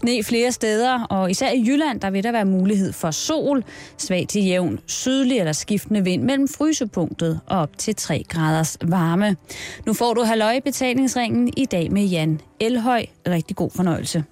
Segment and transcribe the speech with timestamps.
[0.00, 3.64] Sne flere steder, og især i Jylland, der vil der være mulighed for sol,
[3.98, 9.36] svag til jævn, sydlig eller skiftende vind mellem frysepunktet og op til 3 graders varme.
[9.86, 13.06] Nu får du halvøj betalingsringen i dag med Jan Elhøj.
[13.28, 14.24] Rigtig god fornøjelse.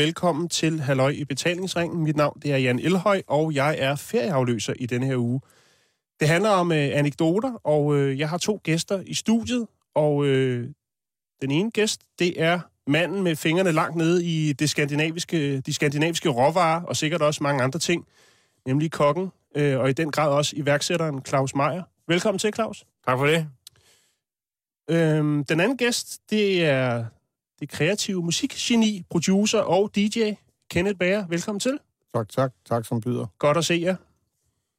[0.00, 2.02] Velkommen til Halløj i betalingsringen.
[2.02, 5.40] Mit navn det er Jan Elhøj, og jeg er ferieafløser i denne her uge.
[6.20, 10.68] Det handler om øh, anekdoter, og øh, jeg har to gæster i studiet, og øh,
[11.42, 16.28] den ene gæst, det er manden med fingrene langt nede i det skandinaviske, de skandinaviske
[16.28, 18.06] råvarer, og sikkert også mange andre ting,
[18.66, 21.82] nemlig kokken, øh, og i den grad også iværksætteren Claus Meier.
[22.08, 22.84] Velkommen til, Claus.
[23.06, 23.46] Tak for det.
[24.90, 27.04] Øhm, den anden gæst, det er
[27.60, 30.32] det kreative musikgeni, producer og DJ,
[30.70, 31.26] Kenneth Bager.
[31.28, 31.78] Velkommen til.
[32.14, 32.52] Tak, tak.
[32.68, 33.26] Tak som byder.
[33.38, 33.96] Godt at se jer.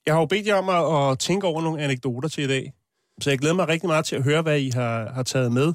[0.05, 2.73] Jeg har jo bedt jer om at, at tænke over nogle anekdoter til i dag.
[3.21, 5.73] Så jeg glæder mig rigtig meget til at høre, hvad I har, har taget med.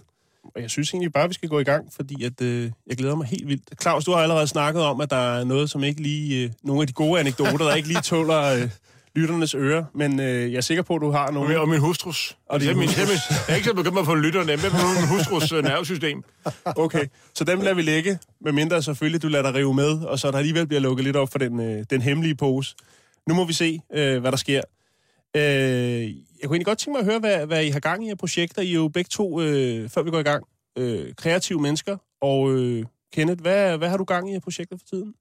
[0.55, 2.97] Og jeg synes egentlig bare, at vi skal gå i gang, fordi at, øh, jeg
[2.97, 3.83] glæder mig helt vildt.
[3.83, 6.45] Claus, du har allerede snakket om, at der er noget, som ikke lige...
[6.45, 8.71] Øh, nogle af de gode anekdoter, der ikke lige tåler øh,
[9.17, 9.85] lytternes ører.
[9.95, 11.49] Men øh, jeg er sikker på, at du har Og nogle...
[11.49, 12.39] min, og min hustrus.
[12.47, 13.31] Og din det er min, hustrus.
[13.31, 16.23] jeg er ikke så begyndt at få lytterne med på min hustrus øh, nervesystem.
[16.65, 20.31] Okay, så dem lader vi ligge, medmindre selvfølgelig du lader dig rive med, og så
[20.31, 22.75] der alligevel bliver lukket lidt op for den, øh, den hemmelige pose.
[23.29, 24.61] Nu må vi se, øh, hvad der sker.
[25.37, 28.11] Øh, jeg kunne egentlig godt tænke mig at høre, hvad, hvad I har gang i
[28.11, 28.63] af projekter.
[28.63, 30.45] I er jo begge to, øh, før vi går i gang,
[30.79, 31.97] øh, kreative mennesker.
[32.21, 35.15] Og øh, Kenneth, hvad, hvad har du gang i af projekter for tiden?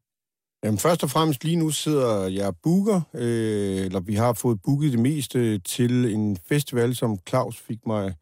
[0.64, 4.92] Jamen, først og fremmest lige nu sidder jeg booker, øh, eller vi har fået booket
[4.92, 8.14] det meste til en festival, som Claus fik mig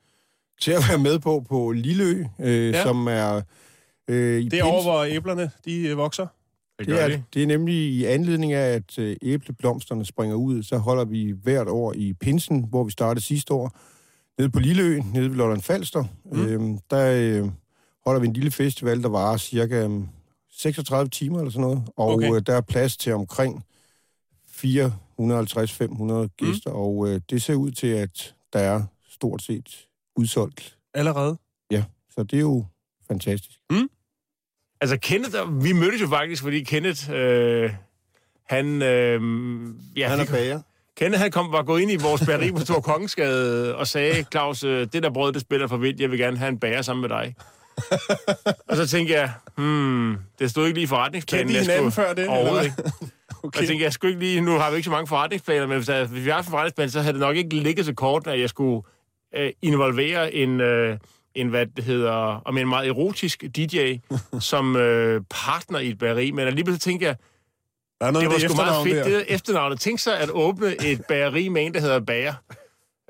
[0.61, 2.83] til at være med på, på Lilleø, øh, Ja.
[2.83, 3.41] som er...
[4.07, 6.27] Øh, i Det er over, hvor æblerne de øh, vokser.
[6.79, 7.23] Det Det er, det.
[7.33, 11.67] det er nemlig i anledning af, at øh, æbleblomsterne springer ud, så holder vi hvert
[11.67, 13.71] år i Pinsen, hvor vi startede sidste år,
[14.37, 16.03] nede på Lilleø, nede ved Lolland Falster.
[16.31, 16.45] Mm.
[16.45, 17.11] Øhm, der
[17.43, 17.49] øh,
[18.05, 20.01] holder vi en lille festival, der varer cirka øh,
[20.57, 22.33] 36 timer eller sådan noget, og Okay.
[22.35, 23.65] øh, der er plads til omkring
[24.47, 25.23] 450-500
[26.37, 26.75] gæster, mm.
[26.75, 30.77] og øh, det ser ud til, at der er stort set udsolgt.
[30.93, 31.37] Allerede.
[32.15, 32.65] Så det er jo
[33.07, 33.59] fantastisk.
[34.81, 37.73] Altså, Kenneth, vi mødtes jo faktisk, fordi Kenneth, øh,
[38.49, 38.81] han...
[38.81, 39.21] Øh,
[39.97, 40.61] ja, Han er bager.
[40.97, 44.63] Kenneth, han kom, var gået ind i vores bageri på Stor Kongensgade og sagde, Claus,
[44.63, 47.01] øh, det der brød, det spiller for vildt, jeg vil gerne have en bager sammen
[47.01, 47.35] med dig.
[48.69, 51.47] og så tænkte jeg, hmm, det stod ikke lige i forretningsplanen.
[51.47, 52.83] Kendte I jeg hinanden skulle- før det, eller Overhovedet ikke.
[53.43, 53.59] Og Okay.
[53.59, 55.87] jeg tænkte, jeg skulle ikke lige, nu har vi ikke så mange forretningsplaner, men hvis,
[55.87, 58.39] der, hvis vi har en forretningsplan, så havde det nok ikke ligget så kort, at
[58.39, 58.83] jeg skulle
[59.35, 60.97] øh, involvere en, øh,
[61.35, 63.95] en, hvad det hedder, om en meget erotisk DJ,
[64.39, 66.31] som øh, partner i et bageri.
[66.31, 67.15] Men alligevel så tænkte jeg,
[68.01, 69.17] Der er noget det var sgu meget fedt, der.
[69.17, 69.79] det efternavnet.
[69.79, 72.33] Tænk sig at åbne et bageri med en, der hedder Bager.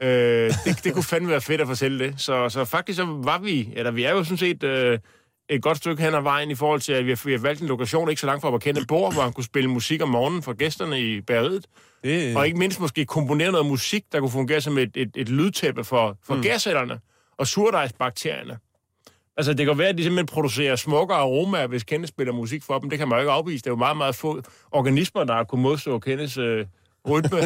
[0.04, 2.14] Øh, det, det kunne fandme være fedt at fortælle det.
[2.18, 5.00] Så, så faktisk så var vi, eller vi er jo sådan set øh,
[5.50, 7.62] et godt stykke hen ad vejen i forhold til, at vi har, vi har valgt
[7.62, 10.10] en lokation ikke så langt fra, hvor Kenneth bor, hvor han kunne spille musik om
[10.10, 11.66] morgenen for gæsterne i bageriet.
[12.04, 15.30] Det, Og ikke mindst måske komponere noget musik, der kunne fungere som et, et, et
[15.30, 16.42] lydtæppe for, for mm.
[16.42, 17.00] gærsætterne
[17.38, 18.58] og surdejsbakterierne.
[19.38, 22.80] Altså, det kan være, at de simpelthen producerer smukkere aromaer, hvis Kenneth spiller musik for
[22.80, 22.90] dem.
[22.90, 23.58] Det kan man jo ikke afvise.
[23.58, 26.66] Det er jo meget, meget få organismer, der har kunnet modstå Kenneths øh,
[27.10, 27.40] rytme.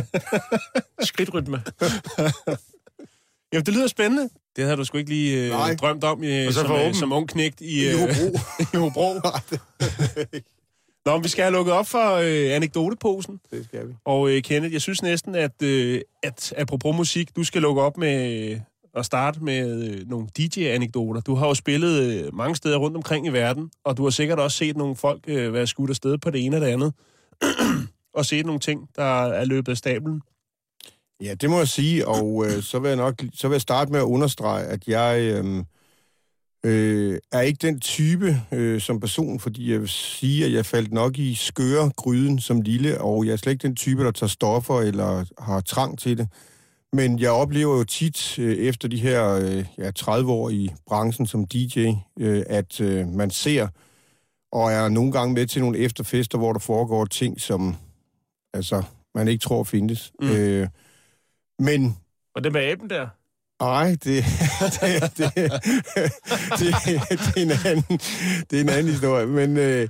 [1.09, 1.63] Skridtrytme.
[3.53, 4.29] Jamen, det lyder spændende.
[4.55, 5.75] Det havde du sgu ikke lige øh, Nej.
[5.75, 8.37] drømt om øh, som, øh, som ung knægt i, I øh, Hobro.
[8.73, 9.13] i Hobro.
[11.05, 13.39] Nå, men vi skal have lukket op for øh, anekdoteposen.
[13.51, 13.93] Det skal vi.
[14.05, 17.97] Og øh, Kenneth, jeg synes næsten, at, øh, at apropos musik, du skal lukke op
[17.97, 18.59] med øh,
[18.95, 21.21] at starte med øh, nogle DJ-anekdoter.
[21.21, 24.39] Du har jo spillet øh, mange steder rundt omkring i verden, og du har sikkert
[24.39, 26.93] også set nogle folk øh, være skudt afsted på det ene og det andet.
[28.17, 30.21] og set nogle ting, der er løbet af stablen.
[31.21, 33.91] Ja, det må jeg sige, og øh, så vil jeg nok så vil jeg starte
[33.91, 35.63] med at understrege, at jeg øh,
[36.65, 40.91] øh, er ikke den type øh, som person, fordi jeg vil sige, at jeg faldt
[40.91, 44.27] nok i skøre gryden som lille, og jeg er slet ikke den type, der tager
[44.27, 46.27] stoffer eller har trang til det.
[46.93, 51.27] Men jeg oplever jo tit øh, efter de her øh, ja, 30 år i branchen
[51.27, 53.67] som DJ, øh, at øh, man ser
[54.51, 57.75] og er nogle gange med til nogle efterfester, hvor der foregår ting, som
[58.53, 58.83] altså,
[59.15, 60.11] man ikke tror findes.
[60.21, 60.27] Mm.
[60.27, 60.67] Øh,
[61.59, 61.97] men
[62.35, 63.07] Og det med aben der?
[63.61, 65.53] Nej, det, det, det, det,
[66.59, 67.97] det, det, er en anden,
[68.51, 69.87] det er en anden historie, men øh,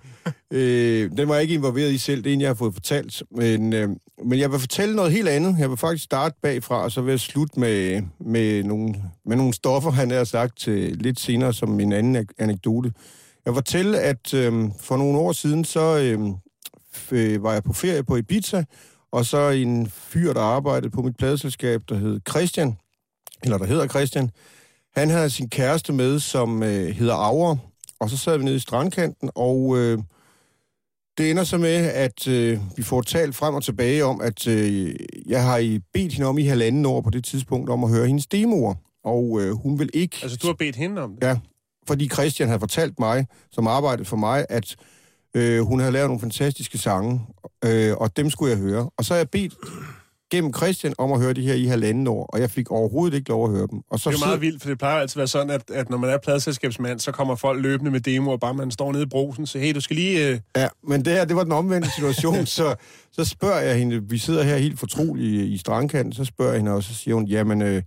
[0.53, 3.23] øh, den var jeg ikke involveret i selv, det er en, jeg har fået fortalt.
[3.31, 3.89] Men, øh,
[4.25, 5.55] men jeg vil fortælle noget helt andet.
[5.59, 8.95] Jeg vil faktisk starte bagfra, og så vil jeg slutte med, med, nogle,
[9.25, 12.93] med nogle stoffer, han har sagt til lidt senere som en anden anekdote.
[13.45, 16.19] Jeg vil fortælle, at øh, for nogle år siden, så øh,
[17.11, 18.63] øh, var jeg på ferie på Ibiza,
[19.11, 22.77] og så en fyr, der arbejdede på mit pladeselskab, der hed Christian,
[23.43, 24.29] eller der hedder Christian,
[24.95, 27.57] han havde sin kæreste med, som øh, hedder Aura,
[27.99, 29.99] og så sad vi nede i strandkanten, og øh,
[31.17, 34.95] det ender så med, at øh, vi får talt frem og tilbage om, at øh,
[35.25, 38.07] jeg har i bedt hende om i halvanden år på det tidspunkt om at høre
[38.07, 40.17] hendes demoer, og øh, hun vil ikke...
[40.21, 41.27] Altså, du har bedt hende om det?
[41.27, 41.37] Ja,
[41.87, 44.75] fordi Christian havde fortalt mig, som arbejdede for mig, at
[45.35, 47.21] øh, hun havde lavet nogle fantastiske sange,
[47.65, 48.89] øh, og dem skulle jeg høre.
[48.97, 49.53] Og så har jeg bedt
[50.31, 53.29] gennem Christian om at høre de her i halvanden år, og jeg fik overhovedet ikke
[53.29, 53.81] lov at høre dem.
[53.89, 55.89] Og så det er meget vildt, for det plejer altid at være sådan, at, at
[55.89, 59.05] når man er pladselskabsmand, så kommer folk løbende med demoer, bare man står nede i
[59.05, 60.29] brosen, så hey, du skal lige...
[60.29, 60.39] Øh...
[60.55, 62.75] Ja, men det her, det var den omvendte situation, så,
[63.11, 66.59] så spørger jeg hende, vi sidder her helt fortrolige i, i strandkanten, så spørger jeg
[66.59, 67.83] hende, og så siger hun, jamen, øh,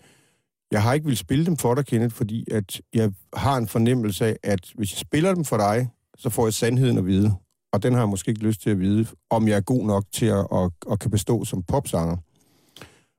[0.70, 4.26] jeg har ikke vil spille dem for dig, Kenneth, fordi at jeg har en fornemmelse
[4.26, 5.88] af, at hvis jeg spiller dem for dig,
[6.20, 7.34] så får jeg sandheden at vide.
[7.72, 10.04] Og den har jeg måske ikke lyst til at vide, om jeg er god nok
[10.12, 12.16] til at, at, at kan bestå som popsanger.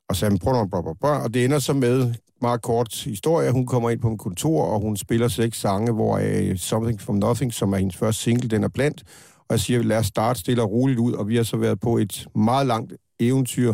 [0.10, 3.66] Og så prøv bla, bla, bla, og det ender så med, meget kort historie, hun
[3.66, 7.54] kommer ind på en kontor, og hun spiller seks sange, hvor uh, Something From Nothing,
[7.54, 9.04] som er hendes første single, den er blandt.
[9.38, 11.80] Og jeg siger, lad os starte stille og roligt ud, og vi har så været
[11.80, 13.74] på et meget langt eventyr.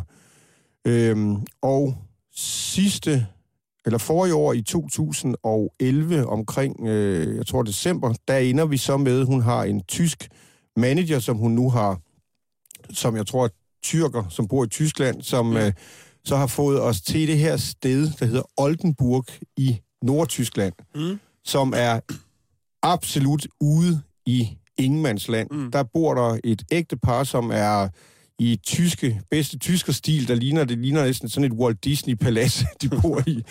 [0.88, 1.96] Øhm, og
[2.36, 3.28] sidste,
[3.88, 9.24] eller forrige år i 2011, omkring, øh, jeg tror december, der ender vi så med,
[9.24, 10.30] hun har en tysk
[10.76, 12.00] manager, som hun nu har,
[12.94, 13.50] som jeg tror er
[13.84, 15.58] tyrker, som bor i Tyskland, som...
[15.58, 15.74] Øh,
[16.28, 19.26] så har fået os til det her sted, der hedder Oldenburg
[19.58, 21.20] i Nordtyskland, mm.
[21.46, 22.00] som er
[22.84, 25.48] absolut ude i ingenmandsland.
[25.52, 25.72] Mm.
[25.72, 27.90] Der bor der et ægtepar, som er
[28.40, 32.90] i tyske, bedste tysker stil, der ligner, det ligner næsten sådan et Walt Disney-palads, de
[32.90, 33.44] bor i.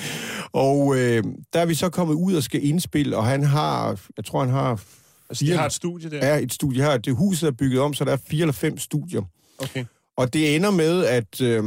[0.52, 4.24] Og øh, der er vi så kommet ud og skal indspille, og han har, jeg
[4.24, 4.82] tror han har...
[5.30, 6.26] Altså, de har et studie der?
[6.26, 6.96] Ja, et studie her.
[6.96, 9.22] Det huset er bygget om, så der er fire eller fem studier.
[9.58, 9.84] Okay.
[10.16, 11.40] Og det ender med, at...
[11.40, 11.64] Øh,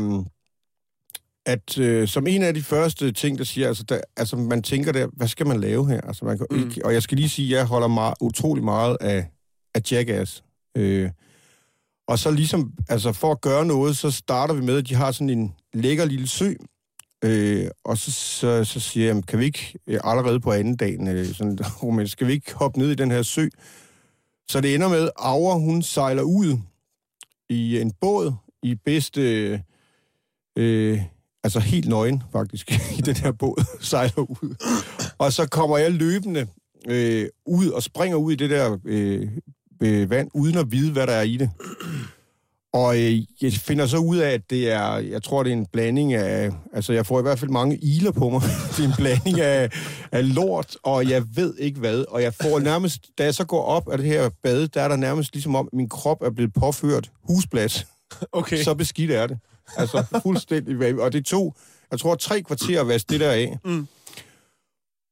[1.45, 4.91] at øh, som en af de første ting, der siger, altså, der, altså man tænker
[4.91, 6.01] der, hvad skal man lave her?
[6.01, 6.59] Altså, man kan mm.
[6.59, 9.27] ikke, og jeg skal lige sige, at jeg holder meget, utrolig meget af,
[9.75, 10.43] af Jackass.
[10.77, 11.09] Øh,
[12.09, 15.11] og så ligesom, altså for at gøre noget, så starter vi med, at de har
[15.11, 16.53] sådan en lækker lille sø,
[17.23, 21.07] øh, og så, så, så siger jeg, kan vi ikke øh, allerede på anden dagen,
[21.07, 21.59] øh, sådan,
[21.95, 23.47] men skal vi ikke hoppe ned i den her sø?
[24.51, 26.57] Så det ender med, at Aura, hun sejler ud
[27.49, 28.33] i en båd
[28.63, 29.21] i bedste...
[30.57, 31.01] Øh,
[31.43, 34.55] altså helt nøgen faktisk, i den her båd, sejler ud.
[35.17, 36.47] Og så kommer jeg løbende
[36.87, 39.27] øh, ud og springer ud i det der øh,
[39.81, 41.51] øh, vand, uden at vide, hvad der er i det.
[42.73, 45.65] Og øh, jeg finder så ud af, at det er, jeg tror, det er en
[45.65, 48.41] blanding af, altså jeg får i hvert fald mange iler på mig.
[48.77, 49.69] det er en blanding af,
[50.11, 52.05] af lort, og jeg ved ikke hvad.
[52.09, 54.87] Og jeg får nærmest, da jeg så går op af det her bad, der er
[54.87, 57.87] der nærmest ligesom om, at min krop er blevet påført husplads.
[58.31, 58.63] Okay.
[58.63, 59.37] Så beskidt er det.
[59.77, 61.01] Altså fuldstændig.
[61.01, 61.55] Og det tog,
[61.91, 63.57] jeg tror, tre kvarter at vaske det der af.
[63.65, 63.87] Mm.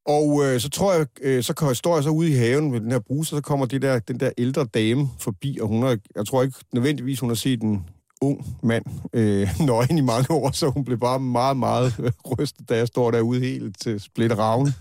[0.08, 2.92] Og øh, så tror jeg, øh, så står jeg så ude i haven med den
[2.92, 6.26] her bruser, så kommer det der, den der ældre dame forbi, og hun har, jeg
[6.26, 7.86] tror ikke nødvendigvis, hun har set en
[8.22, 12.78] ung mand øh, nøgen i mange år, så hun blev bare meget, meget rystet, da
[12.78, 14.74] jeg står derude helt til splitte ravne.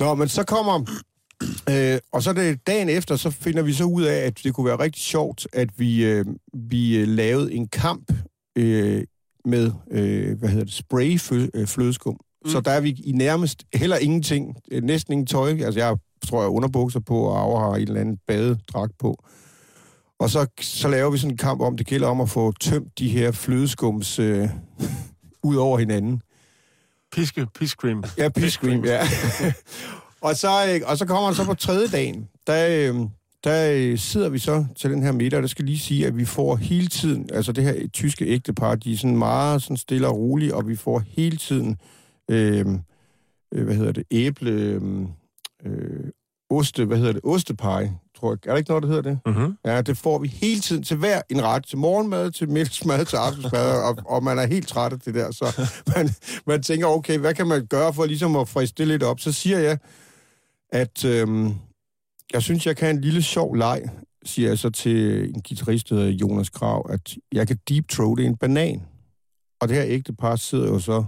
[0.00, 1.02] Nå, men så kommer...
[1.70, 4.66] Øh, og så det dagen efter, så finder vi så ud af, at det kunne
[4.66, 8.12] være rigtig sjovt, at vi, øh, vi øh, lavede en kamp
[8.56, 9.04] øh,
[9.44, 11.18] med, øh, hvad hedder det, spray
[11.66, 12.20] flødeskum.
[12.44, 12.50] Mm.
[12.50, 15.50] Så der er vi i nærmest heller ingenting, øh, næsten ingen tøj.
[15.50, 15.96] Altså jeg
[16.26, 19.24] tror, jeg underbukser på, og Aura har en eller anden badedragt på.
[20.18, 22.98] Og så, så laver vi sådan en kamp om, det gælder om at få tømt
[22.98, 24.48] de her flødeskums øh,
[25.48, 26.22] ud over hinanden.
[27.12, 28.04] Piske, piskcream.
[28.18, 29.00] Ja, piskcream, ja.
[30.20, 32.28] og, så, øh, og så kommer han så på tredje dagen.
[32.46, 33.00] Der, øh,
[33.44, 36.24] der sidder vi så til den her middag, og der skal lige sige, at vi
[36.24, 40.16] får hele tiden, altså det her tyske ægtepar, de er sådan meget sådan stille og
[40.16, 42.66] rolige, og vi får hele tiden, øh, øh,
[43.64, 45.08] hvad hedder det, æble, øhm,
[45.64, 46.10] øh,
[46.50, 48.38] oste, hvad hedder det, ostepej, tror jeg.
[48.46, 49.18] Er der ikke noget, der hedder det?
[49.26, 49.56] Mm-hmm.
[49.64, 53.16] Ja, det får vi hele tiden til hver en ret, til morgenmad, til middagsmad, til
[53.16, 56.10] aftensmad, og, og man er helt træt af det der, så man,
[56.46, 59.20] man tænker, okay, hvad kan man gøre for ligesom at friske det lidt op?
[59.20, 59.78] Så siger jeg,
[60.72, 61.04] at...
[61.04, 61.52] Øh,
[62.32, 63.82] jeg synes, jeg kan en lille sjov leg,
[64.24, 68.36] siger jeg så til en guitarist, der Jonas Krav, at jeg kan deep throat en
[68.36, 68.82] banan.
[69.60, 71.04] Og det her ægte par sidder jo så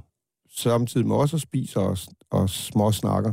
[0.57, 1.99] samtidig med os og spiser og,
[2.31, 3.33] og små snakker.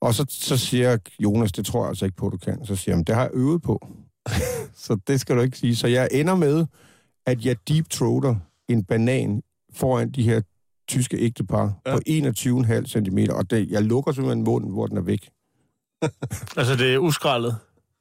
[0.00, 2.66] Og så, så siger Jonas, det tror jeg altså ikke på, du kan.
[2.66, 3.88] Så siger han, det har jeg øvet på.
[4.84, 5.76] så det skal du ikke sige.
[5.76, 6.66] Så jeg ender med,
[7.26, 8.36] at jeg deep throater
[8.68, 10.40] en banan foran de her
[10.88, 11.94] tyske ægtepar ja.
[11.94, 15.30] på 21,5 cm, og det, jeg lukker simpelthen munden, hvor den er væk.
[16.58, 17.56] altså, det er uskrællet?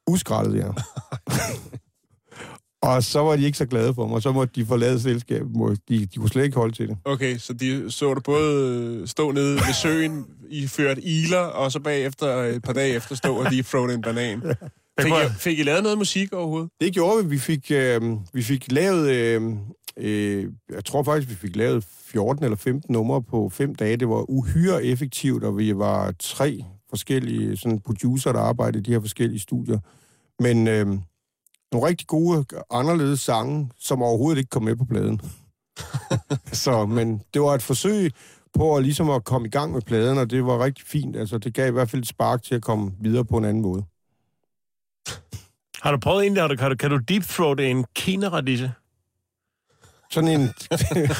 [0.07, 0.67] Uskrællet, ja.
[2.81, 5.79] og så var de ikke så glade for mig, så måtte de forlade selskabet.
[5.89, 6.97] De, de kunne slet ikke holde til det.
[7.05, 11.79] Okay, så de så du både stå nede ved søen, i ført iler, og så
[11.79, 14.41] bagefter et par dage efter stå og de throw en banan.
[15.01, 16.69] Fik I, fik I lavet noget musik overhovedet?
[16.81, 17.29] Det gjorde vi.
[17.29, 18.01] Vi fik, øh,
[18.33, 19.41] vi fik lavet, øh,
[19.97, 23.97] øh, jeg tror faktisk, vi fik lavet 14 eller 15 numre på fem dage.
[23.97, 28.91] Det var uhyre effektivt, og vi var tre forskellige sådan producer, der arbejdede i de
[28.91, 29.79] her forskellige studier.
[30.39, 30.87] Men øh,
[31.71, 35.21] nogle rigtig gode, anderledes sange, som overhovedet ikke kom med på pladen.
[36.63, 38.11] så, men det var et forsøg
[38.53, 41.15] på at, ligesom at komme i gang med pladen, og det var rigtig fint.
[41.15, 43.61] Altså, det gav i hvert fald et spark til at komme videre på en anden
[43.61, 43.83] måde.
[45.81, 48.71] Har du prøvet egentlig, har du, kan du, kan du deep throat en kinaradisse?
[50.11, 50.41] Sådan en,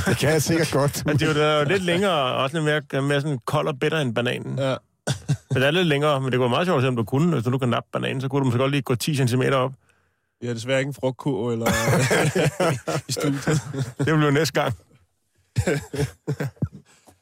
[0.08, 1.06] det kan jeg sikkert godt.
[1.06, 4.00] Men det er jo lidt længere, og også lidt mere, mere sådan kold og bitter
[4.00, 4.60] end bananen.
[4.60, 4.76] Ja.
[5.50, 7.34] men det er lidt længere, men det går meget sjovt, om du kunne.
[7.34, 9.74] Hvis du kan nappe bananen, så kunne du måske godt lige gå 10 cm op.
[10.42, 11.66] Jeg har desværre ikke en frugtkur eller
[13.10, 13.62] i studiet.
[13.98, 14.74] det bliver næste gang.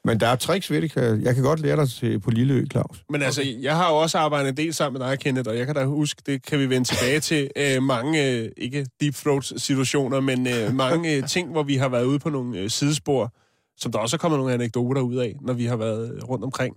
[0.06, 0.96] Men der er tricks ved det.
[1.24, 3.04] Jeg kan godt lære dig til på Lilleø, Claus.
[3.10, 5.66] Men altså, jeg har jo også arbejdet en del sammen med dig, Kenneth, og jeg
[5.66, 9.54] kan da huske, det kan vi vende tilbage til, øh, mange, øh, ikke deep throat
[9.58, 13.34] situationer, men øh, mange øh, ting, hvor vi har været ude på nogle øh, sidespor,
[13.78, 16.76] som der også er kommet nogle anekdoter ud af, når vi har været rundt omkring.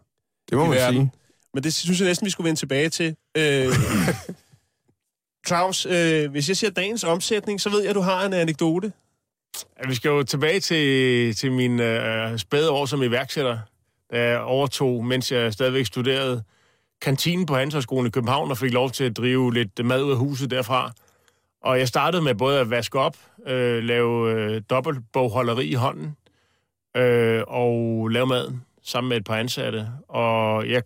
[0.51, 0.95] Det må man verden.
[0.95, 1.13] sige.
[1.55, 3.17] Men det synes jeg næsten, vi skulle vende tilbage til.
[3.37, 3.67] Øh,
[5.49, 8.93] Claus, øh, hvis jeg siger dagens omsætning, så ved jeg, at du har en anekdote.
[9.79, 13.59] Ja, vi skal jo tilbage til, til min øh, spæde år som iværksætter,
[14.13, 16.43] da jeg overtog, mens jeg stadigvæk studerede
[17.01, 20.17] kantinen på Handelshøjskolen i København og fik lov til at drive lidt mad ud af
[20.17, 20.93] huset derfra.
[21.63, 26.17] Og jeg startede med både at vaske op, øh, lave øh, dobbeltbogholderi i hånden
[26.97, 28.53] øh, og lave mad
[28.83, 29.89] sammen med et par ansatte.
[30.09, 30.83] Og jeg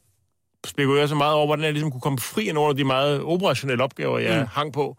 [0.67, 3.23] spekulerede så meget over, hvordan jeg ligesom kunne komme fri af nogle af de meget
[3.23, 4.47] operationelle opgaver, jeg mm.
[4.53, 4.97] hang på.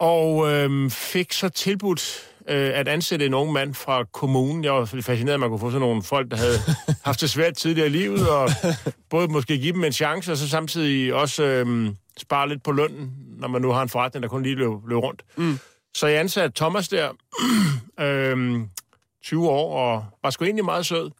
[0.00, 4.64] Og øh, fik så tilbudt øh, at ansætte en ung mand fra kommunen.
[4.64, 6.58] Jeg var fascineret, at man kunne få sådan nogle folk, der havde
[7.08, 8.50] haft det svært tidligere i livet, og
[9.10, 13.12] både måske give dem en chance, og så samtidig også øh, spare lidt på lønnen,
[13.38, 15.22] når man nu har en forretning, der kun lige løb, løb rundt.
[15.36, 15.58] Mm.
[15.94, 17.10] Så jeg ansatte Thomas der,
[18.06, 18.60] øh,
[19.24, 21.10] 20 år, og var sgu egentlig meget sød.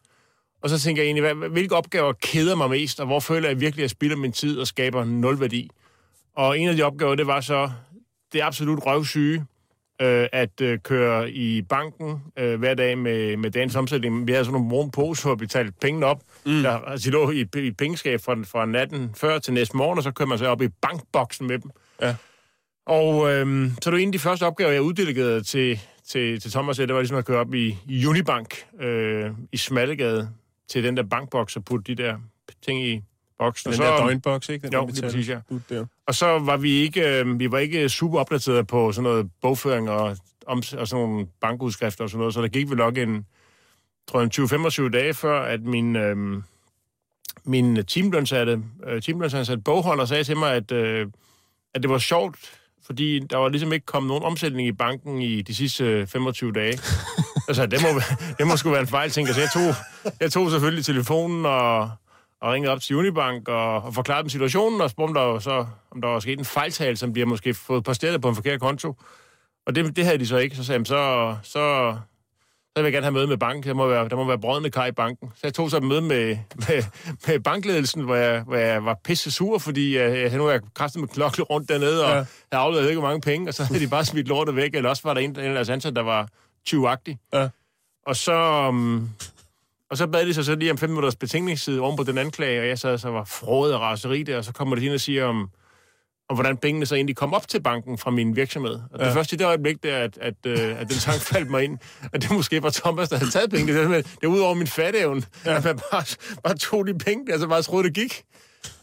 [0.63, 3.81] Og så tænker jeg egentlig, hvilke opgaver keder mig mest, og hvor føler jeg virkelig,
[3.81, 5.69] at jeg spilder min tid og skaber nul værdi?
[6.35, 7.71] Og en af de opgaver, det var så
[8.33, 9.45] det absolut røvsyge,
[10.01, 14.27] øh, at øh, køre i banken øh, hver dag med, med dagens omsætning.
[14.27, 16.21] Vi havde sådan nogle brune poser, hvor vi talte pengene op.
[16.45, 16.61] Mm.
[16.61, 20.03] Der, altså, de lå i, i pengeskab fra, fra natten før til næste morgen, og
[20.03, 21.71] så kører man så op i bankboksen med dem.
[22.01, 22.15] Ja.
[22.85, 26.77] Og øh, så det en af de første opgaver, jeg uddelegerede til, til, til Thomas,
[26.77, 30.29] det var ligesom at køre op i, i Unibank øh, i Smallegade
[30.67, 32.17] til den der bankboks og putte de der
[32.61, 33.01] ting i
[33.37, 33.69] boksen.
[33.69, 34.67] Den så, der døgnboks, ikke?
[34.67, 35.39] Den jo, er præcis, ja.
[35.69, 35.85] Der.
[36.07, 39.89] Og så var vi ikke, øh, vi var ikke super opdateret på sådan noget bogføring
[39.89, 40.17] og,
[40.47, 43.25] om, og sådan nogle bankudskrifter og sådan noget, så der gik vi nok en,
[44.07, 46.41] tror jeg, en 20-25 dage før, at min, øh,
[47.43, 51.07] min teamlønsatte, øh, teamlønsatte bogholder sagde til mig, at, øh,
[51.73, 55.41] at det var sjovt, fordi der var ligesom ikke kommet nogen omsætning i banken i
[55.41, 56.77] de sidste 25 dage.
[57.47, 58.01] altså, det må,
[58.37, 59.35] det må sgu være en fejl, tænker jeg.
[59.35, 59.75] Så jeg tog,
[60.19, 61.89] jeg tog selvfølgelig telefonen og,
[62.41, 65.65] og ringede op til Unibank og, og forklarede dem situationen, og spurgte, om der, så,
[65.91, 68.95] om der var sket en fejltagelse, som bliver måske fået posteret på en forkert konto.
[69.67, 70.55] Og det, det havde de så ikke.
[70.55, 71.95] Så sagde de, så, så,
[72.75, 73.69] så vil jeg gerne have møde med banken.
[73.69, 75.29] Der må være, der må være brødende kar i banken.
[75.35, 76.83] Så jeg tog så et møde med, med,
[77.27, 80.99] med bankledelsen, hvor jeg, hvor jeg var pisse sur, fordi jeg, jeg, nu jeg kastet
[80.99, 82.15] med klokle rundt dernede, og ja.
[82.51, 85.01] jeg afleverede ikke mange penge, og så havde de bare smidt lortet væk, eller også
[85.05, 86.27] var der en, af deres ansatte, der var
[86.69, 87.17] 20-agtig.
[87.33, 87.49] Ja.
[88.05, 89.09] Og så, um,
[89.89, 92.61] og så bad de sig så lige om fem minutters betænkningstid oven på den anklage,
[92.61, 94.99] og jeg sad så var frået og raseri der, og så kommer de ind og
[94.99, 95.49] siger om,
[96.29, 98.73] om hvordan pengene så egentlig kom op til banken fra min virksomhed.
[98.73, 99.05] Og ja.
[99.05, 101.63] det første i det øjeblik der, at, at, at, øh, at den sang faldt mig
[101.63, 101.77] ind,
[102.13, 103.73] at det måske var Thomas, der havde taget pengene.
[103.73, 105.55] Det er, det er ud over min fatteevne, ja.
[105.55, 106.05] at man bare,
[106.43, 108.23] bare tog de penge, altså bare troede, det gik.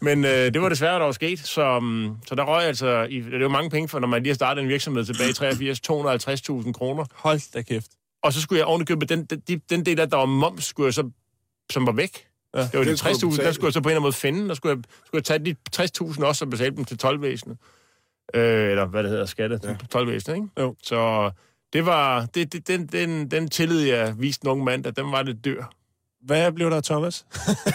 [0.01, 3.21] Men øh, det var desværre, der var sket, så, um, så der røg altså, i,
[3.21, 6.51] det var mange penge for, når man lige har startet en virksomhed tilbage i 83,
[6.67, 7.05] 250.000 kroner.
[7.15, 7.91] Hold da kæft.
[8.23, 11.11] Og så skulle jeg ovenikøbe den, den, den del, der var moms, skulle jeg så,
[11.73, 12.27] som var væk.
[12.55, 14.49] Ja, det var de 60.000, der skulle jeg så på en eller anden måde finde,
[14.49, 15.57] der skulle jeg, skulle jeg tage de
[16.15, 17.57] 60.000 også og betale dem til 12-væsenet.
[18.35, 19.69] Øh, eller hvad det hedder, skatte ja.
[19.69, 20.49] til 12-væsenet, ikke?
[20.59, 20.75] Jo.
[20.83, 21.31] Så
[21.73, 25.13] Det var, det, det, den, den, den tillid, jeg viste en ung mand, at den
[25.13, 25.65] var lidt dyr.
[26.23, 27.27] Hvad blev der Thomas?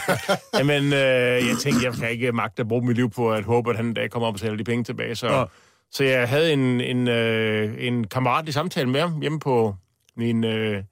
[0.59, 3.69] Jamen, øh, jeg tænkte, jeg kan ikke magte at bruge mit liv på at håbe,
[3.69, 5.15] at han en dag kommer op og sælger de penge tilbage.
[5.15, 5.45] Så, Nå.
[5.91, 9.75] så jeg havde en, en, øh, en kammerat i samtale med ham hjemme på
[10.17, 10.83] min, øh,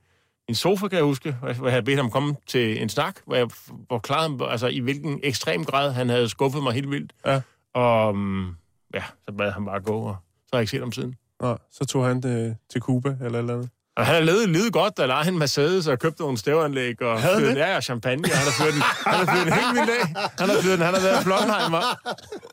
[0.47, 3.35] min sofa, kan jeg huske, hvor jeg havde bedt ham komme til en snak, hvor
[3.35, 3.47] jeg
[3.89, 7.13] forklarede ham, altså, i hvilken ekstrem grad han havde skuffet mig helt vildt.
[7.25, 7.41] Ja.
[7.73, 8.55] Og um,
[8.93, 11.15] ja, så bad han bare gå, og så har jeg ikke set ham siden.
[11.41, 13.69] Nå, så tog han det til Cuba eller et eller andet.
[13.97, 17.21] Og han har levet livet godt, der lejede en Mercedes og købte nogle stævanlæg og
[17.21, 17.55] Havde det?
[17.55, 18.23] ja, og champagne.
[18.23, 20.29] Og han har fyret den, han har fyret den helt vildt af.
[20.39, 21.81] Han har fyret den, han har været i Flottenheimer.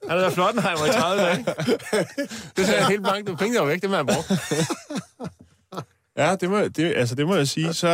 [0.08, 1.44] Han har været Flottenheimer i 30 dage.
[2.56, 3.24] Det er helt mange.
[3.30, 4.32] Det penge, der var væk, det man har brugt.
[6.16, 7.72] Ja, det må, det, altså, det må jeg sige.
[7.72, 7.88] Så,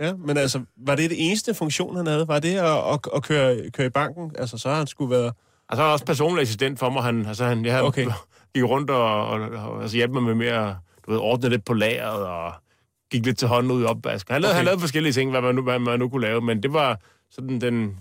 [0.00, 2.28] ja, men altså, var det det eneste funktion, han havde?
[2.28, 4.30] Var det at, at, at køre, køre i banken?
[4.38, 5.32] Altså, så har han skulle være...
[5.68, 7.02] Og så er han også personlig assistent for mig.
[7.02, 8.06] Han, altså, han, jeg havde Okay.
[8.06, 8.14] okay.
[8.54, 11.74] gik rundt og, og, og altså, hjalp mig med mere, du ved, ordne lidt på
[11.74, 12.52] lageret og
[13.12, 14.28] gik lidt til hånden ud i opvask.
[14.28, 14.56] Han lavede, Okay.
[14.56, 17.00] han lavede forskellige ting, hvad man, nu, hvad man nu kunne lave, men det var
[17.30, 17.96] sådan den...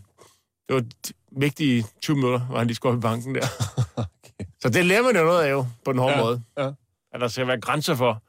[0.69, 0.83] Det var
[1.31, 3.45] vigtige 20 minutter, hvor han lige skulle op i banken der.
[3.95, 4.45] Okay.
[4.61, 6.41] Så det lærer man jo noget af jo, på den hårde Ja, måde.
[6.57, 6.71] ja.
[7.13, 8.21] At der skal være grænser for,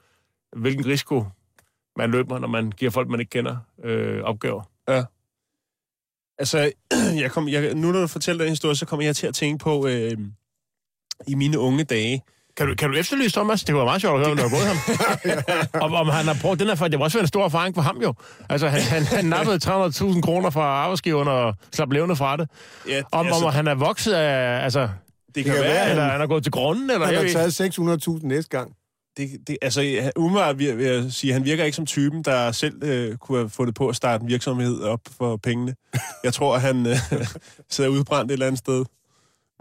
[0.61, 1.25] hvilken risiko
[1.97, 4.63] man løber, når man giver folk, man ikke kender, øh, opgaver.
[6.39, 6.73] Altså,
[7.23, 9.63] jeg kom, jeg, nu når du fortæller den historie, så kommer jeg til at tænke
[9.65, 10.19] på, øh,
[11.27, 12.23] i mine unge dage,
[12.57, 13.65] Kan du, kan du efterlyse Thomas?
[13.65, 15.83] Det var meget sjovt at høre, om du har gået ham.
[15.93, 17.83] om, om han har brugt den her, for det var også en stor erfaring for
[17.83, 18.15] ham jo.
[18.49, 22.49] Altså, han, han, han nappede 300.000 kroner fra arbejdsgiveren og slap levende fra det.
[22.89, 24.89] ja, Om, altså, om han er vokset af, altså,
[25.35, 27.23] det kan kan være, være, eller han er gået til grunden, eller Han jeg har
[27.23, 28.09] ved ikke.
[28.09, 28.73] taget 600.000 næste gang.
[29.17, 32.53] det, det, altså, han- umiddelbart vil, vil jeg sige, han virker ikke som typen, der
[32.53, 35.75] selv øh, kunne have fundet på at starte en virksomhed op for pengene.
[36.25, 36.97] Jeg tror, at han øh,
[37.71, 38.85] sidder udbrændt et eller andet sted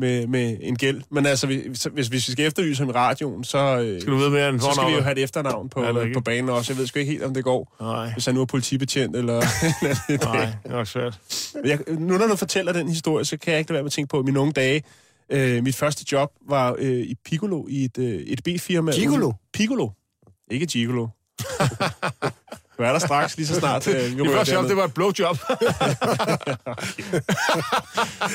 [0.02, 1.02] med, med en gæld.
[1.10, 4.18] Men altså, hvis, hvis, hvis vi skal efterlyse ham i radioen, så, øh, Skal du
[4.18, 6.14] vide mere end så skal vi jo have et efternavn på, Ja, rigtigt.
[6.14, 6.74] på banen også.
[6.74, 9.40] Jeg ved sgu ikke helt, om det går, Nej, hvis han nu er politibetjent eller...
[10.26, 11.20] nej, det er nok svært.
[11.66, 13.92] Jeg, nu når du fortæller den historie, så kan jeg ikke lade være med at
[13.94, 14.84] tænke på, at i mine unge dage,
[15.30, 18.92] øh, mit første job var øh, i Piccolo, i et, øh, et B-firma.
[18.92, 19.32] Gigolo?
[19.54, 19.90] Piccolo.
[20.52, 21.08] Ikke Gigolo.
[22.82, 24.70] du er der straks, lige så snart øh, vi rører første job, derned.
[24.70, 25.38] det var et blowjob.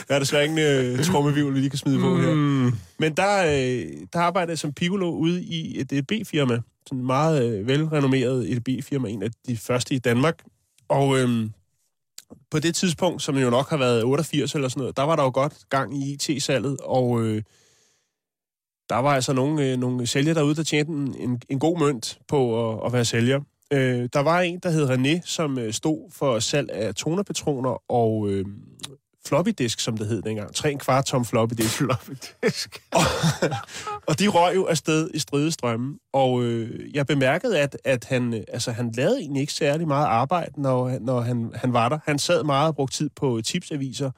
[0.09, 2.35] Der er desværre ingen øh, trummevivl, vi lige kan smide på her.
[2.35, 2.73] Mm.
[2.99, 6.61] Men der, øh, der arbejdede jeg som Piccolo ude i et EDB-firma.
[6.87, 10.43] Sådan et meget øh, velrenommeret EDB-firma, en af de første i Danmark.
[10.89, 11.49] Og øh,
[12.51, 15.23] på det tidspunkt, som jo nok har været 88 eller sådan noget, der var der
[15.23, 17.43] jo godt gang i IT-salget, og øh,
[18.89, 22.19] der var altså nogle, øh, nogle sælgere derude, der tjente en, en, en god mønt
[22.29, 23.41] på at, at være sælger.
[23.73, 28.29] Øh, der var en, der hed René, som øh, stod for salg af tonerpatroner og
[28.31, 28.45] øh,
[29.27, 30.55] floppy disk, som det hed dengang.
[30.55, 31.77] 3 kvart tom floppy disk.
[31.79, 32.13] Floppy
[32.45, 32.83] disk.
[34.07, 35.99] Og de røg jo afsted i stridestrømme.
[36.13, 40.07] Og øh, jeg bemærkede, at, at han, øh, altså, han lavede egentlig ikke særlig meget
[40.07, 41.99] arbejde, når, når han, han var der.
[42.05, 44.11] Han sad meget og brugte tid på tipsaviser.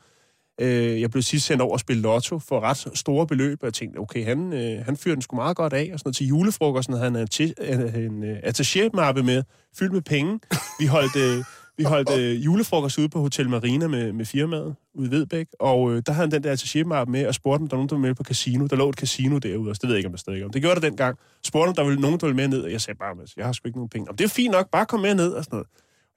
[0.61, 3.75] Øh, jeg blev sidst sendt over at spille lotto for ret store beløb, og jeg
[3.75, 5.91] tænkte, okay, han, øh, han fyrer den sgu meget godt af.
[5.93, 7.29] Og sådan noget til julefrokosten havde han en,
[7.61, 9.43] en, en øh, attaché-mappe med,
[9.79, 10.41] fyldt med penge.
[10.81, 11.45] Vi holdt, øh,
[11.77, 15.93] vi holdt øh, julefrokost ude på Hotel Marina med, med firmaet ude i Vedbæk, og
[15.93, 17.95] øh, der havde han den der attaché-mappe med, og spurgte, om der var nogen, der
[17.95, 18.67] ville med på casino.
[18.67, 20.51] Der lå et casino derude, og det ved jeg ikke, om der stadig om.
[20.51, 21.19] Det gjorde der dengang.
[21.45, 23.53] Spurgte, om der ville nogen, der ville med ned, og jeg sagde bare, jeg har
[23.53, 24.11] sgu ikke nogen penge.
[24.11, 25.69] Om det er fint nok, bare kom med ned og sådan noget.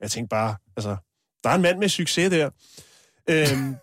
[0.01, 0.95] Jeg tænkte bare, altså,
[1.43, 2.49] der er en mand med succes der.
[3.30, 3.75] Øhm,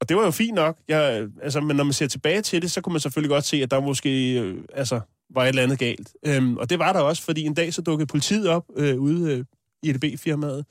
[0.00, 0.78] og det var jo fint nok.
[0.88, 3.62] Jeg, altså, men når man ser tilbage til det, så kunne man selvfølgelig godt se,
[3.62, 6.12] at der måske øh, altså, var et eller andet galt.
[6.26, 9.32] Øhm, og det var der også, fordi en dag så dukkede politiet op øh, ude
[9.32, 9.44] øh,
[9.82, 10.64] i EDB-firmaet.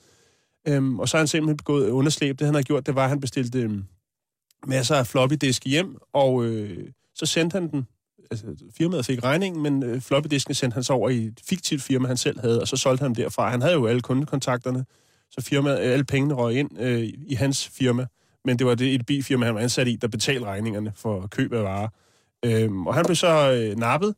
[0.68, 2.38] Øhm, og så har han simpelthen begået underslæb.
[2.38, 3.70] Det han har gjort, det var, at han bestilte øh,
[4.66, 7.86] masser af floppy disk hjem, og øh, så sendte han den.
[8.30, 11.82] Altså, firmaet fik regningen, men øh, floppy disken sendte han så over i et fiktivt
[11.82, 13.50] firma, han selv havde, og så solgte han dem derfra.
[13.50, 14.84] Han havde jo alle kundekontakterne,
[15.30, 18.06] så firmaet, øh, alle pengene røg ind øh, i hans firma
[18.46, 21.52] men det var det et bilfirma, han var ansat i, der betalte regningerne for køb
[21.52, 21.88] af varer.
[22.44, 24.14] Øhm, og han blev så øh, nappet,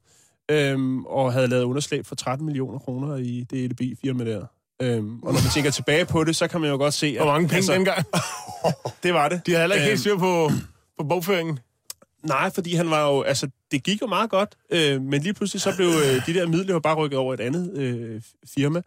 [0.51, 4.47] øhm, og havde lavet underslæb for 13 millioner kroner i det EDB-firma der.
[4.83, 7.17] Øhm, og når man tænker tilbage på det, så kan man jo godt se, at...
[7.17, 8.05] Hvor mange penge altså, dengang?
[9.03, 9.47] Det var det.
[9.47, 10.51] De havde heller ikke Øhm, helt styr på,
[10.99, 11.59] på bogføringen.
[12.23, 13.23] Nej, fordi han var jo...
[13.23, 16.47] Altså, det gik jo meget godt, øh, men lige pludselig så blev øh, de der
[16.47, 18.23] midler jo bare rykket over et andet øh,
[18.55, 18.83] firma.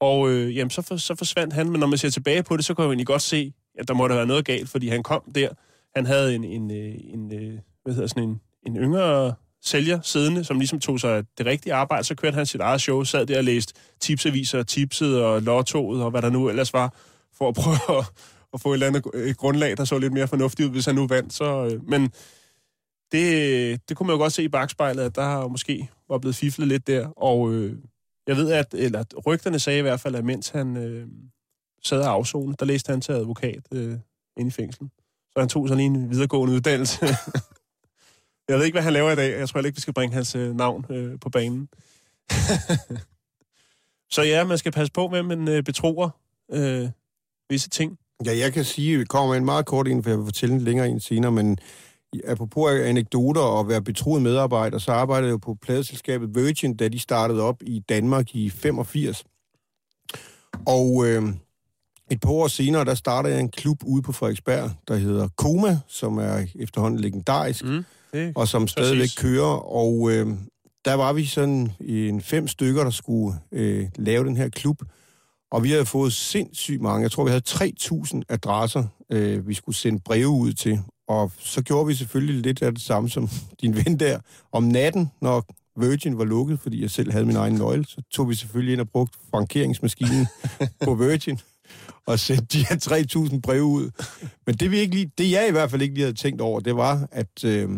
[0.00, 2.64] Og øh, jamen, så, for, så forsvandt han, men når man ser tilbage på det,
[2.64, 4.88] så kan jeg jo egentlig godt se, at der måtte have været noget galt, fordi
[4.88, 5.48] han kom der.
[5.96, 10.44] Han havde en, en, øh, en, en hvad hedder sådan en, en yngre sælger siddende,
[10.44, 12.04] som ligesom tog sig det rigtige arbejde.
[12.04, 16.10] Så kørte han sit eget show, sad der og læste tipsaviser, tipset og lottoet og
[16.10, 16.94] hvad der nu ellers var,
[17.38, 18.04] for at prøve at,
[18.54, 20.94] at få et eller andet et grundlag, der så lidt mere fornuftigt ud, hvis han
[20.94, 21.32] nu vandt.
[21.32, 22.02] Så, men
[23.12, 26.68] det, det kunne man jo godt se i bagspejlet, at der måske var blevet fiflet
[26.68, 27.76] lidt der, og øh,
[28.26, 31.06] Jeg ved, at eller, rygterne sagde i hvert fald, at mens han øh,
[31.82, 33.98] sad og afzone, der læste han til advokat øh,
[34.36, 34.90] inde i fængslen.
[35.32, 37.06] Så han tog sådan lige en videregående uddannelse.
[38.48, 39.38] jeg ved ikke, hvad han laver i dag.
[39.38, 41.68] Jeg tror ikke, vi skal bringe hans øh, navn øh, på banen.
[44.14, 46.10] så ja, man skal passe på med, man øh, betroer
[46.52, 46.88] øh,
[47.50, 47.98] visse ting.
[48.24, 50.26] Ja, jeg kan sige, at vi kommer med en meget kort en, for jeg vil
[50.26, 51.58] fortælle en længere en senere, men
[52.26, 56.98] apropos anekdoter og være betroet medarbejder, så arbejdede jeg jo på pladeselskabet Virgin, da de
[56.98, 59.24] startede op i Danmark i 85.
[60.66, 61.22] Og øh,
[62.10, 65.78] et par år senere, der startede jeg en klub ude på Frederiksberg, der hedder Koma,
[65.88, 67.84] som er efterhånden legendarisk, mm,
[68.36, 69.18] og som stadigvæk præcis.
[69.18, 69.72] kører.
[69.74, 70.26] Og øh,
[70.84, 74.82] der var vi sådan en fem stykker, der skulle øh, lave den her klub.
[75.50, 77.02] Og vi havde fået sindssygt mange.
[77.02, 80.80] Jeg tror, vi havde 3.000 adresser, øh, vi skulle sende breve ud til.
[81.08, 83.28] Og så gjorde vi selvfølgelig lidt af det samme som
[83.60, 84.20] din ven der.
[84.52, 85.44] Om natten, når
[85.80, 88.80] Virgin var lukket, fordi jeg selv havde min egen nøgle, så tog vi selvfølgelig ind
[88.80, 90.26] og brugte frankeringsmaskinen
[90.84, 91.40] på Virgin
[92.08, 92.76] og sendte de her
[93.32, 93.90] 3.000 breve ud.
[94.46, 96.60] Men det, vi ikke lige, det jeg i hvert fald ikke lige havde tænkt over,
[96.60, 97.70] det var, at øh,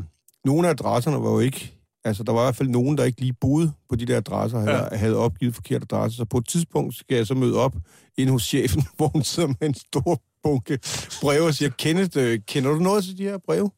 [0.44, 1.72] nogle af adresserne var jo ikke...
[2.04, 4.58] Altså, der var i hvert fald nogen, der ikke lige boede på de der adresser,
[4.58, 4.96] havde, ja.
[4.96, 6.16] havde opgivet forkerte adresser.
[6.16, 7.76] Så på et tidspunkt skal jeg så møde op
[8.18, 10.78] ind hos chefen, hvor hun sidder med en stor bunke
[11.22, 13.70] breve og siger, Kenneth, øh, kender du noget til de her breve?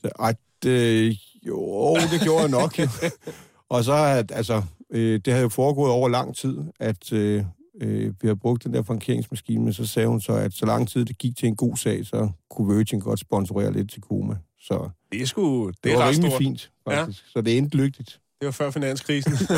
[0.00, 2.78] Så, Ej, det, jo, det gjorde jeg nok.
[3.74, 7.44] og så, at, altså, øh, det havde jo foregået over lang tid, at øh,
[7.80, 10.88] øh, vi har brugt den der frankeringsmaskine, men så sagde hun så, at så lang
[10.88, 14.36] tid det gik til en god sag, så kunne Virgin godt sponsorere lidt til Koma.
[14.58, 16.42] Så det er sgu, det, det er var rimelig stort.
[16.42, 17.24] fint, faktisk.
[17.24, 17.30] Ja.
[17.32, 18.20] Så det endte lykkeligt.
[18.40, 19.32] Det var før finanskrisen.
[19.32, 19.50] det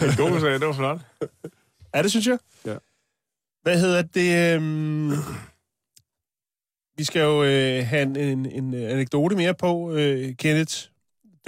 [0.00, 1.00] var en god sag, det var flot.
[1.94, 2.38] Ja, det synes jeg.
[2.66, 2.76] Ja.
[3.62, 4.54] Hvad hedder det?
[4.54, 5.12] Øhm...
[6.96, 10.74] Vi skal jo øh, have en, en, en anekdote mere på, øh, Kenneth.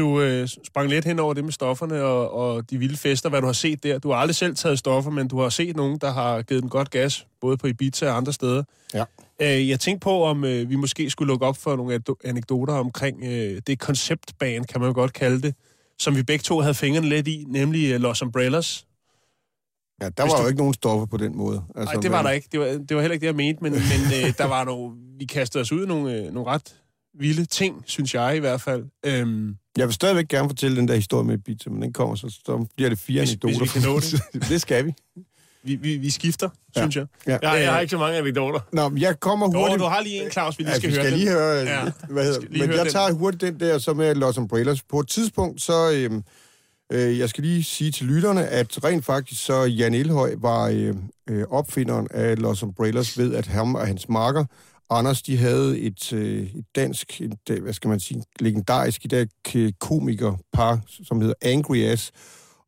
[0.01, 3.41] Du øh, sprang lidt hen over det med stofferne og, og de vilde fester, hvad
[3.41, 3.99] du har set der.
[3.99, 6.71] Du har aldrig selv taget stoffer, men du har set nogen, der har givet den
[6.71, 8.63] godt gas, både på Ibiza og andre steder.
[8.95, 9.05] Ja.
[9.41, 13.25] Øh, jeg tænkte på, om øh, vi måske skulle lukke op for nogle anekdoter omkring
[13.25, 15.55] øh, det konceptbane, kan man godt kalde det,
[15.99, 18.87] som vi begge to havde fingrene lidt i, nemlig øh, Los Umbrellas.
[20.03, 20.43] Ja, der var du...
[20.43, 21.63] jo ikke nogen stoffer på den måde.
[21.77, 22.27] Altså, Nej, det var men...
[22.27, 22.49] der ikke.
[22.53, 24.97] Det var, det var heller ikke det, jeg mente, men, men øh, der var nogle,
[25.19, 26.80] vi kastede os ud i nogle, øh, nogle ret
[27.18, 28.85] vilde ting, synes jeg i hvert fald.
[29.07, 32.40] Øhm, jeg vil stadigvæk gerne fortælle den der historie med Ibiza, men den kommer, så,
[32.46, 33.59] så bliver det fire hvis, anekdoter.
[33.59, 34.49] Hvis vi kan nå det.
[34.53, 34.94] det skal vi.
[35.62, 36.81] Vi, vi, vi skifter, ja.
[36.81, 37.07] synes jeg.
[37.27, 37.38] Ja.
[37.42, 38.61] Jeg, jeg har ikke så mange anekdoter.
[38.73, 39.81] Nå, jeg kommer hurtigt...
[39.81, 41.18] Jo, du har lige en, Claus, vi lige skal, ja, vi skal høre.
[41.18, 41.90] lige høre, ja.
[42.09, 42.40] hvad hedder.
[42.51, 43.16] Men jeg tager den.
[43.16, 44.83] hurtigt den der, som er Los Umbrellas.
[44.83, 45.90] På et tidspunkt, så...
[45.92, 46.23] Øhm,
[46.92, 50.94] øh, jeg skal lige sige til lytterne, at rent faktisk så Jan Elhøj var øh,
[51.31, 54.44] øh, opfinderen af Los Umbrellas ved, at ham og hans marker
[54.90, 59.09] Anders, de havde et, øh, et dansk, et, øh, hvad skal man sige, legendarisk i
[59.09, 59.26] dag
[59.79, 62.12] komikerpar, som hedder Angry Ass.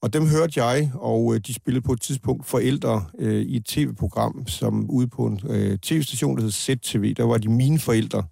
[0.03, 3.65] Og dem hørte jeg, og øh, de spillede på et tidspunkt forældre øh, i et
[3.65, 7.15] tv-program, som ude på en øh, tv-station, der hed ZTV.
[7.15, 8.25] Der var de mine forældre.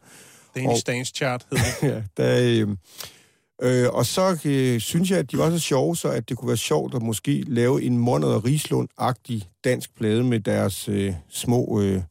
[0.55, 1.89] Danish Dance Chart hed det.
[1.89, 2.67] ja, der,
[3.63, 6.37] øh, øh, og så øh, synes jeg, at de var så sjove, så at det
[6.37, 11.15] kunne være sjovt at måske lave en Monad og Rislund-agtig dansk plade med deres øh,
[11.29, 11.81] små...
[11.83, 12.03] Øh,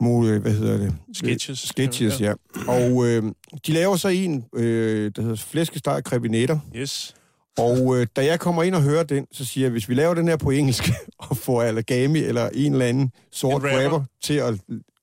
[0.00, 0.94] mod, hvad hedder det?
[1.12, 1.58] Sketches.
[1.58, 2.32] Sketches, ja.
[2.68, 3.22] Og øh,
[3.66, 6.58] de laver så en, øh, der hedder flæskesteg krebinetter.
[6.76, 7.14] Yes.
[7.58, 10.14] Og øh, da jeg kommer ind og hører den, så siger jeg, hvis vi laver
[10.14, 10.84] den her på engelsk,
[11.18, 13.84] og får Alagami eller en eller anden sort rapper.
[13.84, 14.54] rapper til at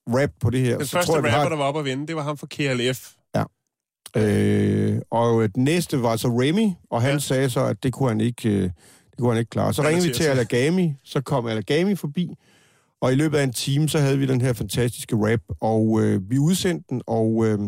[0.08, 0.76] rap på det her.
[0.76, 1.48] Den så første tror jeg, rapper, har...
[1.48, 3.10] der var oppe at vinde, det var ham fra KLF.
[3.34, 3.44] Ja.
[4.16, 7.18] Øh, og den næste var så Remy, og han ja.
[7.18, 9.74] sagde så, at det kunne han ikke, øh, det kunne han ikke klare.
[9.74, 12.30] Så ringede vi til Alagami, så kom Alagami forbi,
[13.00, 16.30] og i løbet af en time, så havde vi den her fantastiske rap, og øh,
[16.30, 17.58] vi udsendte den, og øh,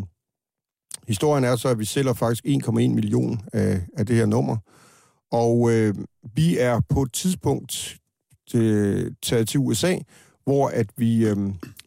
[1.09, 4.57] historien er så, at vi sælger faktisk 1,1 million af, af det her nummer.
[5.33, 5.95] Og øh,
[6.35, 7.97] vi er på et tidspunkt
[8.51, 9.97] til, taget til USA,
[10.45, 11.37] hvor at vi, øh,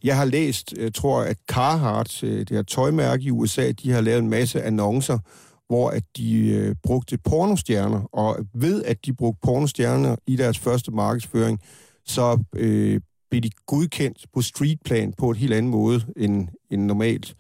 [0.04, 4.02] jeg har læst, jeg tror, at Carhartt, øh, det her tøjmærke i USA, de har
[4.02, 5.20] lavet en masse annoncer,
[5.68, 10.92] hvor at de øh, brugte pornostjerner, og ved at de brugte pornostjerner i deres første
[10.92, 11.60] markedsføring,
[12.06, 13.02] så øh,
[13.34, 17.36] blev de godkendt på streetplan på et helt andet måde end, end normalt.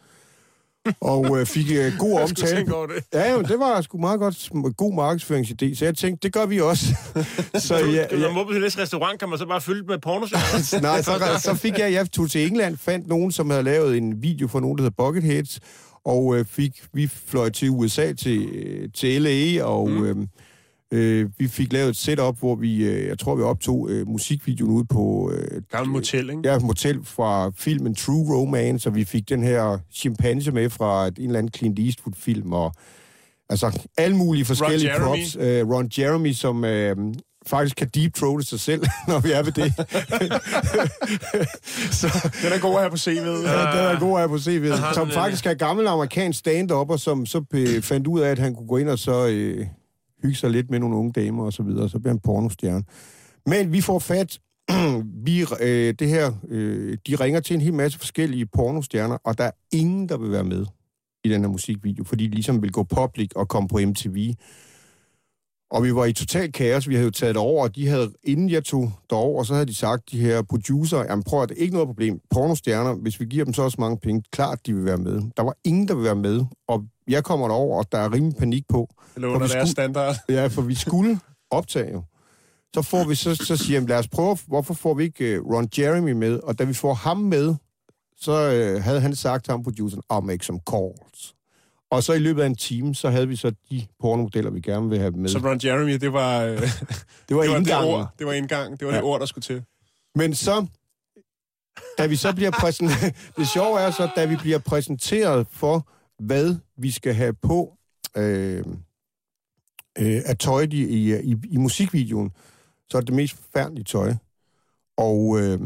[1.01, 2.65] og øh, fik øh, god omtale.
[2.65, 3.03] Det.
[3.13, 6.60] Ja, men det var sgu meget godt, god markedsføringsidé, så jeg tænkte, det gør vi
[6.60, 6.86] også.
[7.67, 10.25] så ja, ja, Når man til restaurant, kan man så bare fylde med porno
[10.82, 14.21] Nej, så, så fik jeg, jeg tog til England, fandt nogen, som havde lavet en
[14.21, 15.60] video for nogen, der hedder Bucketheads,
[16.06, 19.89] og øh, fik, vi fløj til USA, til, øh, til LA, og...
[19.89, 20.06] Mm.
[20.06, 20.15] Øh,
[20.93, 24.71] Øh, vi fik lavet et setup, hvor vi, øh, jeg tror, vi optog øh, musikvideoen
[24.71, 25.32] ude på...
[25.36, 26.41] Øh, Gammel motel, ikke?
[26.45, 31.13] Ja, motel fra filmen True Romance, og vi fik den her chimpanse med fra en
[31.17, 32.73] eller anden Clint Eastwood-film, og
[33.49, 35.06] Altså, alle mulige forskellige Jeremy.
[35.06, 35.38] props.
[35.39, 36.95] Øh, Ron Jeremy, som øh,
[37.47, 39.73] faktisk kan deep throate sig selv, når vi er ved det.
[41.99, 43.49] så, Den er god at have på CV'et.
[43.49, 44.93] Ja, den er god her på CV'et.
[44.93, 48.56] Som faktisk er gammel amerikansk stand-up, og som så øh, fandt ud af, at han
[48.56, 49.65] kunne gå ind og så øh,
[50.23, 52.83] hygge sig lidt med nogle unge damer og så videre, og så bliver han pornostjerne.
[53.45, 54.39] Men vi får fat,
[55.25, 59.43] vi, øh, det her, øh, de ringer til en hel masse forskellige pornostjerner, og der
[59.43, 60.65] er ingen, der vil være med
[61.23, 64.33] i den her musikvideo, fordi de ligesom vil gå public og komme på MTV.
[65.71, 66.89] Og vi var i total kaos.
[66.89, 69.65] Vi havde jo taget det over, og de havde, inden jeg tog derover, så havde
[69.65, 72.19] de sagt, de her producer, jamen prøv at det er ikke noget problem.
[72.29, 75.21] Pornostjerner, hvis vi giver dem så også mange penge, klart de vil være med.
[75.38, 78.38] Der var ingen, der vil være med, og jeg kommer derover, og der er rimelig
[78.38, 78.89] panik på.
[79.16, 80.16] Eller under deres standard.
[80.30, 81.20] Ja, for vi skulle
[81.52, 82.04] optage jo.
[82.76, 85.54] Så får vi så, så siger, jeg, lad os prøve, hvorfor får vi ikke uh,
[85.54, 86.39] Ron Jeremy med?
[86.39, 87.56] Og da vi får ham med,
[88.18, 91.36] så uh, havde han sagt til ham, produceren, I'll make some calls.
[91.94, 94.89] Og så i løbet af en time, så havde vi så de pornomodeller, vi gerne
[94.89, 95.30] vil have med.
[95.30, 96.72] Så Ron Jeremy, det var, øh, det var
[97.28, 97.94] det, var det indgangen.
[97.94, 98.08] ord.
[98.20, 98.80] Det var indgang.
[98.80, 98.98] Det var ja.
[98.98, 99.63] det ord, der skulle til.
[100.16, 100.66] Men så,
[101.98, 105.88] da vi så bliver præsenteret, det sjove er så, da vi bliver præsenteret for,
[106.25, 107.77] hvad vi skal have på
[108.17, 108.63] øh,
[109.99, 112.31] øh, af tøj i, i, i, i musikvideoen,
[112.89, 114.13] så er det det mest forfærdelige tøj.
[114.97, 115.57] Og øh, jeg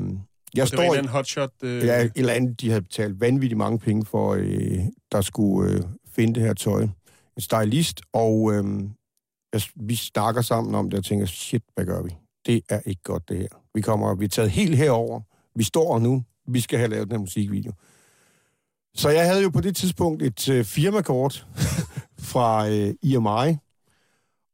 [0.53, 1.51] Det en står i, anden hotshot.
[1.63, 4.79] Øh, ja, et eller andet, de havde betalt vanvittigt mange penge for, øh,
[5.11, 6.81] der skulle øh, finde det her tøj.
[6.81, 8.83] En stylist, og øh,
[9.53, 12.15] jeg, vi snakker sammen om det og tænker, shit, hvad gør vi?
[12.45, 13.47] Det er ikke godt, det her.
[13.73, 15.21] Vi kommer, vi er taget helt herover.
[15.55, 16.23] Vi står nu.
[16.47, 17.71] Vi skal have lavet den her musikvideo.
[18.97, 21.47] Så jeg havde jo på det tidspunkt et øh, firmakort
[22.31, 23.57] fra øh, IMI,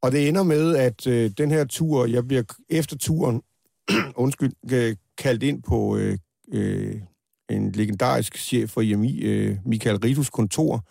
[0.02, 3.42] og det ender med, at øh, den her tur, jeg bliver efter turen,
[4.16, 6.18] undskyld, øh, kaldt ind på øh,
[6.54, 6.96] øh,
[7.50, 10.84] en legendarisk chef for IMI, øh, Michael Ritus kontor,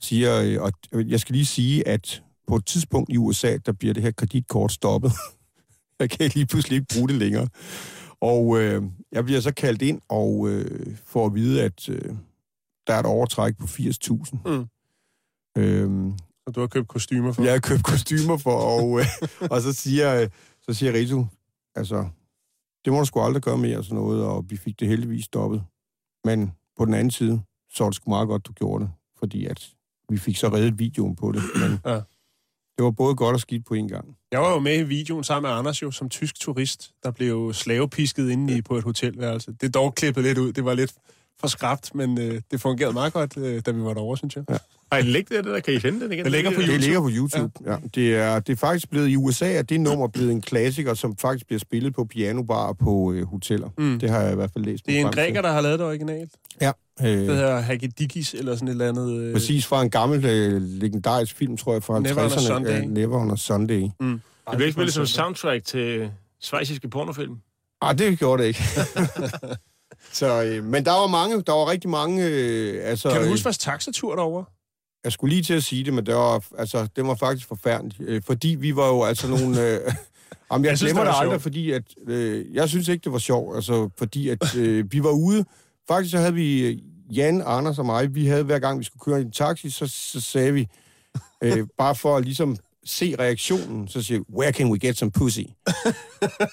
[0.00, 3.94] siger, øh, og jeg skal lige sige, at på et tidspunkt i USA, der bliver
[3.94, 5.12] det her kreditkort stoppet.
[6.00, 7.48] jeg kan lige pludselig ikke bruge det længere.
[8.20, 8.82] Og øh,
[9.12, 12.16] jeg bliver så kaldt ind og øh, får at vide, at øh,
[12.86, 14.38] der er et overtræk på 80.000.
[14.46, 14.66] Mm.
[15.58, 16.12] Øhm,
[16.46, 17.42] Og du har købt kostymer for.
[17.42, 19.06] jeg har købt kostymer for, og, øh,
[19.52, 20.28] og så siger, øh,
[20.62, 21.26] så siger Rito,
[21.74, 22.08] altså,
[22.84, 25.24] det må du sgu aldrig gøre mere og sådan noget, og vi fik det heldigvis
[25.24, 25.62] stoppet.
[26.24, 29.46] Men på den anden side, så var det sgu meget godt, du gjorde det, fordi
[29.46, 29.70] at
[30.08, 31.42] vi fik så reddet videoen på det.
[31.60, 31.94] Men Ja.
[32.78, 34.16] det var både godt og skidt på en gang.
[34.32, 37.52] Jeg var jo med i videoen sammen med Anders jo, som tysk turist, der blev
[37.54, 39.52] slavepisket inde i på et hotelværelse.
[39.60, 40.52] Det dog klippet lidt ud.
[40.52, 40.94] Det var lidt
[41.40, 44.44] for skrabt, men øh, det fungerede meget godt, øh, da vi var derovre, synes jeg.
[44.50, 44.56] Ja.
[44.92, 45.60] Har I lægt det der?
[45.60, 46.24] Kan I finde den igen?
[46.24, 46.80] Det ligger på Det YouTube.
[46.84, 47.52] ligger på YouTube.
[47.66, 47.70] Ja.
[47.72, 47.76] Ja.
[47.94, 51.16] Det, er, det er faktisk blevet i USA, at det nummer blevet en klassiker, som
[51.16, 53.68] faktisk bliver spillet på pianobar på øh, hoteller.
[53.78, 53.98] Mm.
[54.00, 54.86] Det har jeg i hvert fald læst.
[54.86, 56.30] Det er en græker, der har lavet det originalt.
[56.60, 56.72] Ja.
[57.00, 59.20] Øh, Det hedder Hagedikis, eller sådan et eller andet.
[59.20, 62.40] Øh, Præcis fra en gammel øh, legendarisk film, tror jeg, fra Never on a 50'erne.
[62.46, 62.78] Sunday.
[62.82, 63.88] øh, Never on a Sunday.
[64.00, 64.10] Mm.
[64.10, 64.20] Det
[64.56, 67.36] bliver ikke spillet som soundtrack til svejsiske pornofilm.
[67.82, 68.60] Ah, det gjorde det ikke.
[70.16, 72.26] så, øh, men der var mange, der var rigtig mange...
[72.26, 74.44] Øh, altså, Kan du øh, huske vores taxatur derovre?
[75.04, 78.00] Jeg skulle lige til at sige det, men det var, altså, det var faktisk forfærdeligt.
[78.00, 79.62] Øh, fordi vi var jo altså nogle...
[79.62, 79.80] Øh,
[80.52, 81.82] jamen, jeg, Jeg synes, glemmer det det aldrig, fordi at...
[82.06, 85.44] Øh, jeg synes ikke, det var sjovt, altså, fordi at øh, vi var ude...
[85.88, 86.78] Faktisk så havde vi øh,
[87.16, 89.86] Jan, Anders og mig, vi havde hver gang, vi skulle køre i en taxi, så,
[89.86, 90.68] så sagde vi,
[91.42, 95.10] øh, bare for at ligesom se reaktionen, så siger vi, where can we get some
[95.10, 95.40] pussy?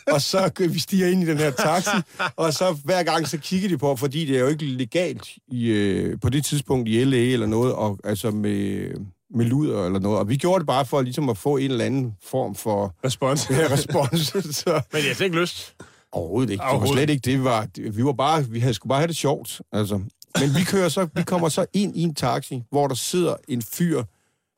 [0.08, 1.90] og så kører vi stiger ind i den her taxi,
[2.36, 5.66] og så hver gang så kigger de på, fordi det er jo ikke legalt i,
[5.68, 8.90] øh, på det tidspunkt i LA eller noget, og, altså med,
[9.36, 10.20] med luder eller noget.
[10.20, 13.50] Og vi gjorde det bare for ligesom at få en eller anden form for Respons.
[13.50, 14.22] ja, respons.
[14.56, 15.76] så, Men jeg har slet ikke lyst.
[16.12, 16.62] overhovedet ikke.
[16.62, 16.96] Det var Overhovedet.
[16.98, 17.40] slet ikke det.
[17.40, 19.62] Vi var, vi var bare, vi havde skulle bare have det sjovt.
[19.72, 19.96] Altså.
[20.40, 23.62] Men vi kører så, vi kommer så ind i en taxi, hvor der sidder en
[23.62, 24.04] fyr,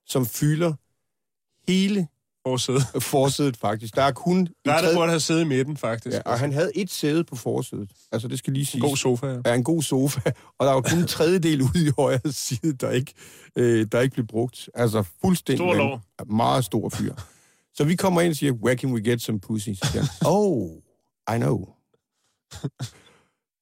[0.08, 0.74] som fylder
[1.67, 2.08] hele
[2.47, 2.80] Forsæde.
[3.01, 3.95] forsædet faktisk.
[3.95, 6.15] Der er kun en Nej, der burde have siddet i midten, faktisk.
[6.15, 7.91] Ja, og han havde et sæde på forsædet.
[8.12, 8.82] Altså, det skal lige sige.
[8.82, 9.38] God sofa, ja.
[9.45, 10.19] er en god sofa,
[10.60, 13.13] og der var kun en tredjedel ude i højre side, der ikke,
[13.56, 14.69] øh, der ikke blev brugt.
[14.73, 16.01] Altså fuldstændig Stor en lår.
[16.34, 17.13] meget stor fyr.
[17.73, 19.69] Så vi kommer ind og siger, where can we get some pussy?
[19.69, 20.71] Så siger oh,
[21.36, 21.67] I know.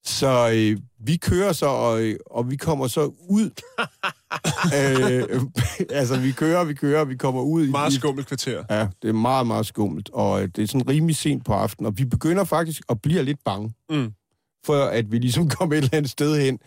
[0.06, 3.50] Så øh, vi kører så, og, øh, og vi kommer så ud.
[4.78, 5.42] øh,
[6.00, 7.68] altså, vi kører, vi kører, vi kommer ud.
[7.68, 8.64] Meget i, skummelt kvarter.
[8.70, 11.88] Ja, det er meget, meget skummelt, og øh, det er sådan rimelig sent på aftenen,
[11.88, 14.12] og vi begynder faktisk at blive lidt bange, Mm.
[14.66, 16.60] for at vi ligesom kommer et eller andet sted hen.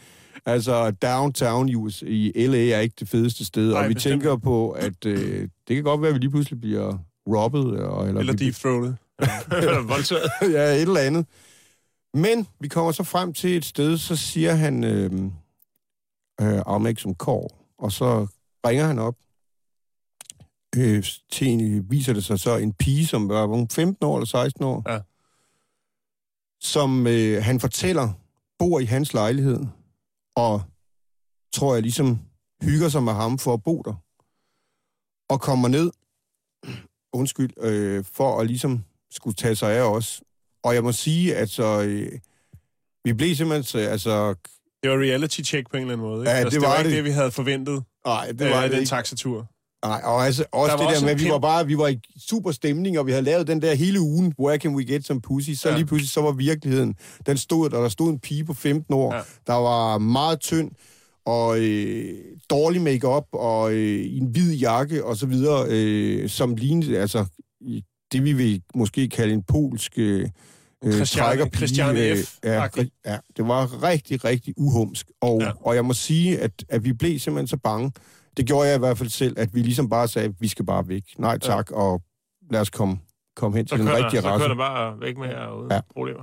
[0.47, 4.13] Altså, downtown i, US, i LA er ikke det fedeste sted, Nej, og vi bestemt
[4.13, 8.09] tænker på, at øh, det kan godt være, at vi lige pludselig bliver robbet, og,
[8.09, 8.93] eller, Eller deep-throated.
[9.87, 10.23] Voldtaget.
[10.43, 11.27] ja, et eller andet.
[12.17, 15.13] Men vi kommer så frem til et sted, så siger han, øh,
[16.41, 17.47] øh, make some call,
[17.79, 18.27] og så
[18.67, 19.15] ringer han op.
[20.77, 24.27] øh, til en, viser det sig så en pige, som var hun 15 år eller
[24.27, 25.01] 16 år, Ja.
[26.61, 28.13] som øh, han fortæller
[28.59, 29.67] bor i hans lejlighed,
[30.37, 30.63] og
[31.53, 32.19] tror jeg ligesom
[32.63, 33.95] hygger sig med ham for at bo der,
[35.29, 35.91] og kommer ned,
[37.21, 40.23] undskyld, øh, for at ligesom skulle tage sig af os.
[40.65, 42.13] Og jeg må sige, at så, øh,
[43.05, 44.35] vi blev simpelthen, så, altså,
[44.83, 46.21] Det var reality check på en eller anden måde.
[46.21, 46.31] Ikke?
[46.31, 46.97] Ja, Altså, det var var ikke det.
[46.97, 47.83] det, vi havde forventet.
[48.07, 49.47] nej, det Det var var det den taxatur.
[49.85, 51.89] Nej, og altså, også Der det også der med, at vi var bare, vi var
[51.89, 55.07] i super stemning, og vi havde lavet den der hele ugen, Where Can We Get
[55.07, 55.77] Some Pussy, så Ja.
[55.77, 56.95] lige pludselig, så var virkeligheden,
[57.27, 59.21] den stod, der, der stod en pige på 15 år, Ja.
[59.47, 60.71] der var meget tynd,
[61.27, 62.15] og øh,
[62.51, 67.25] dårlig makeup og øh, en hvid jakke og så videre, øh, som lignede, altså,
[68.13, 70.29] det vi vil måske kalde en polsk øh,
[70.85, 71.51] øh, Christiane-.
[71.57, 72.35] Christiane øh, F.
[72.45, 73.01] Ja, -agtig.
[73.07, 75.07] ja, det var rigtig, rigtig uhumsk.
[75.21, 75.47] Og, Ja.
[75.47, 75.53] ja.
[75.61, 77.93] og jeg må sige, at, at vi blev simpelthen så bange.
[78.37, 80.67] Det gjorde jeg i hvert fald selv, at vi ligesom bare sagde, at vi skal
[80.67, 81.03] bare væk.
[81.19, 81.77] Nej tak, ja.
[81.77, 82.03] og
[82.51, 82.99] lad os komme,
[83.37, 84.49] komme hen Så til den kører, rigtige så kører race.
[84.49, 85.75] der bare væk med her uden ja.
[85.75, 85.81] Ja.
[85.93, 86.23] problemer.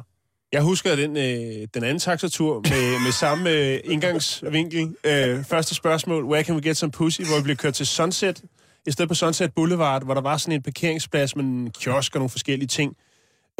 [0.54, 4.96] Jeg husker den, øh, den anden taxatur med, med samme øh, indgangsvinkel.
[5.06, 7.22] Øh, første spørgsmål, where can we get some pussy?
[7.22, 8.42] Hvor vi blev kørt til Sunset,
[8.88, 12.20] i stedet på Sunset Boulevard, hvor der var sådan en parkeringsplads med en kiosk og
[12.20, 12.96] nogle forskellige ting.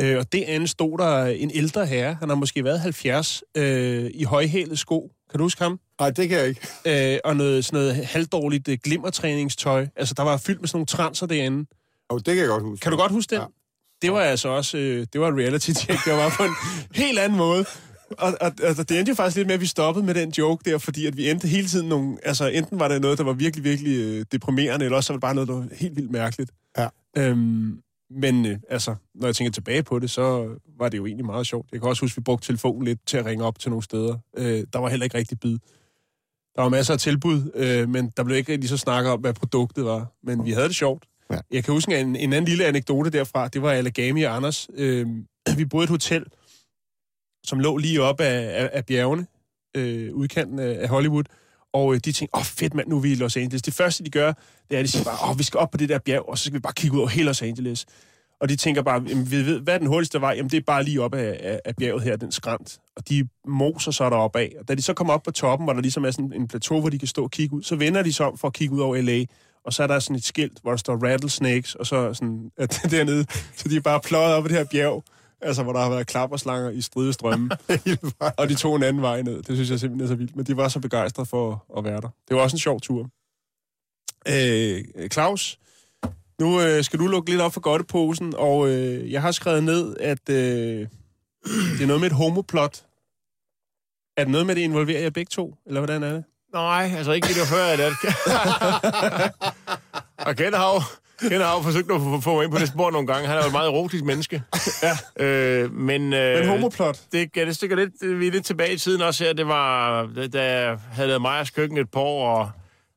[0.02, 4.12] Øh, og det andet stod der en ældre herre, han har måske været 70, øh,
[4.14, 5.12] i højhælede sko.
[5.32, 5.80] Kan du huske ham?
[6.00, 7.14] Nej, det kan jeg ikke.
[7.14, 9.88] Øh, og noget, sådan noget halvdårligt øh, glimmertræningstøj.
[9.96, 11.70] Altså, der var fyldt med sådan nogle transer derinde.
[12.10, 12.84] Og det kan jeg godt huske.
[12.84, 13.42] Kan du godt huske den?
[13.42, 13.46] Ja.
[14.02, 16.56] Det var altså også, øh, det var et reality check, det var på en
[17.04, 17.66] helt anden måde.
[18.18, 20.72] Og, og, og det endte jo faktisk lidt med, at vi stoppede med den joke
[20.72, 23.34] der, fordi at vi endte hele tiden nogle, altså enten var det noget, der var
[23.34, 26.52] virkelig, virkelig øh, deprimerende, eller også var det bare noget, der var helt vildt mærkeligt.
[26.78, 26.88] Ja.
[27.18, 31.26] Øhm, men øh, altså, når jeg tænker tilbage på det, så var det jo egentlig
[31.26, 31.68] meget sjovt.
[31.72, 33.84] Jeg kan også huske, at vi brugte telefonen lidt til at ringe op til nogle
[33.84, 34.18] steder.
[34.38, 35.58] Øh, der var heller ikke rigtig bid.
[36.56, 39.34] Der var masser af tilbud, øh, men der blev ikke rigtig så snakket om, hvad
[39.34, 40.12] produktet var.
[40.24, 41.04] Men vi havde det sjovt.
[41.32, 41.38] Ja.
[41.52, 43.48] Jeg kan huske en, en anden lille anekdote derfra.
[43.48, 44.68] Det var Allegami og Anders.
[44.76, 45.08] Øh,
[45.58, 46.26] vi boede i et hotel,
[47.44, 49.28] som lå lige op af, af, af bjergene,
[49.78, 51.24] øh, udkanten af, af Hollywood.
[51.74, 53.62] Og øh, de tænkte, åh oh, fedt mand, nu er vi i Los Angeles.
[53.62, 54.34] Det første, de gør,
[54.70, 56.30] det er, at de siger bare, åh, oh, vi skal op på det der bjerg,
[56.30, 57.86] og så skal vi bare kigge ud over hele Los Angeles.
[58.42, 60.34] Og de tænker bare, jamen, vi ved, hvad er den hurtigste vej?
[60.38, 62.80] Jamen, det er bare lige op af, af, af bjerget her, den skrant.
[62.96, 64.54] Og de moser så deroppe af.
[64.60, 66.80] Og da de så kommer op på toppen, hvor der ligesom er sådan en plateau,
[66.80, 68.76] hvor de kan stå og kigge ud, så vender de sig om for at kigge
[68.76, 69.24] ud over L.A.,
[69.66, 72.80] og så er der sådan et skilt, hvor der står rattlesnakes, og så sådan, at
[72.92, 73.26] dernede,
[73.56, 75.04] så de er bare pløjet op af det her bjerg,
[75.44, 77.50] altså hvor der har været klapperslanger i stridestrømme,
[78.40, 79.44] og de tog en anden vej ned.
[79.44, 82.02] Det synes jeg simpelthen er så vildt, men de var så begejstrede for at være
[82.02, 82.10] der.
[82.28, 83.10] Det var også en sjov tur.
[84.28, 85.60] Øh, Claus,
[86.40, 89.98] nu øh, skal du lukke lidt op for godteposen, og øh, jeg har skrevet ned,
[90.00, 90.88] at øh,
[91.46, 92.86] det er noget med et homoplot.
[94.18, 96.24] Er det noget med, at det involverer jer begge to, eller hvordan er det?
[96.54, 97.88] Nej, altså ikke det, før, at det.
[100.28, 100.82] og har jo,
[101.30, 103.28] Ken har jo forsøgt at få, få mig ind på det spor nogle gange.
[103.28, 104.44] Han er jo et meget erotisk menneske.
[104.84, 105.26] Ja.
[105.26, 107.00] Øh, men, øh, Men homoplot?
[107.12, 109.34] det, ja, det stikker lidt, vi er lidt tilbage i tiden også her.
[109.34, 112.52] Det var, da- jeg havde lavet Majers køkken et par år, og,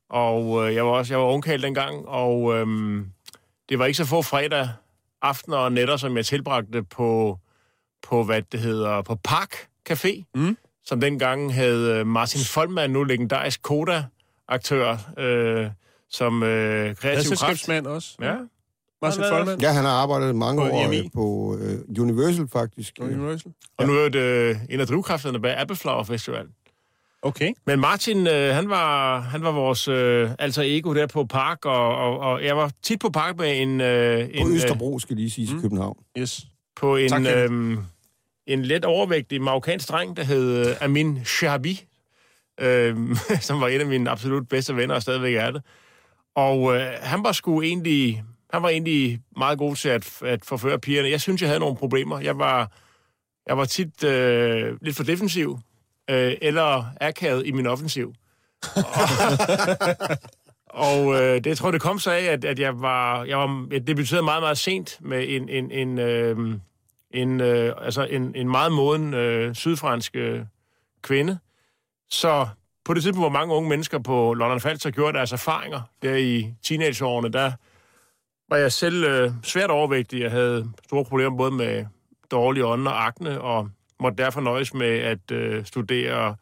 [0.09, 3.05] og øh, jeg var også jeg var ungkald dengang, og øhm,
[3.69, 4.69] det var ikke så få fredag
[5.21, 7.39] aftener og nætter, som jeg tilbragte på,
[8.03, 9.55] på hvad det hedder, på Park
[9.89, 10.57] Café, Mm.
[10.85, 15.67] som dengang havde øh, Martin Folman, nu legendarisk Koda-aktør, øh,
[16.09, 17.69] som øh, kreativ kraft.
[17.87, 18.15] Også.
[18.21, 18.35] Ja,
[19.01, 19.61] Martin Han Folman.
[19.61, 20.97] Ja, han har arbejdet mange På år EMI.
[20.99, 22.93] øh, på øh, Universal, faktisk.
[22.99, 23.51] Og Universal.
[23.77, 26.45] og nu er det øh, en af drivkræfterne bag Apple Flower Festival.
[27.21, 27.53] Okay.
[27.65, 31.95] Men Martin, øh, han, var, han var vores øh, alter ego der på Park, og,
[31.95, 33.81] og, og jeg var tit på Park med en...
[33.81, 35.57] Øh, På en Østerbro, skal lige sige, Mm.
[35.59, 35.97] i København.
[36.17, 36.45] Yes.
[36.75, 37.77] på en, Tak, øh,
[38.47, 41.85] en let overvægtig marokkansk dreng, der hed øh, Amin Shahabi,
[42.61, 42.95] øh,
[43.41, 45.61] som var en af mine absolut bedste venner, og stadigvæk er det.
[46.37, 48.23] Og øh, han var sgu egentlig...
[48.53, 51.09] Han var egentlig meget god til at, at forføre pigerne.
[51.09, 52.19] Jeg synes, jeg havde nogle problemer.
[52.19, 52.71] Jeg var,
[53.47, 55.59] jeg var tit øh, lidt for defensiv,
[56.09, 58.13] øh, eller akavet i min offensiv.
[60.69, 63.67] Og øh, det tror jeg, det kom så af, at, at jeg var, jeg var
[63.71, 66.37] jeg debuterede meget, meget sent med en, en, en, øh,
[67.11, 70.41] en, øh, altså en, en meget moden øh, sydfransk øh,
[71.01, 71.39] kvinde.
[72.09, 72.47] Så
[72.87, 76.53] på det tidspunkt, hvor mange unge mennesker på London Falster gjorde deres erfaringer der i
[76.63, 77.51] teenageårene, der
[78.49, 80.21] var jeg selv øh, svært overvægtig.
[80.21, 81.85] Jeg havde store problemer både med
[82.31, 83.69] dårlige ånder og akne, og
[83.99, 86.35] måtte derfor nøjes med at øh, studere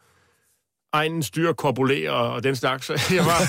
[0.92, 2.90] egen styr, korpulere og den slags.
[3.18, 3.40] Jeg var,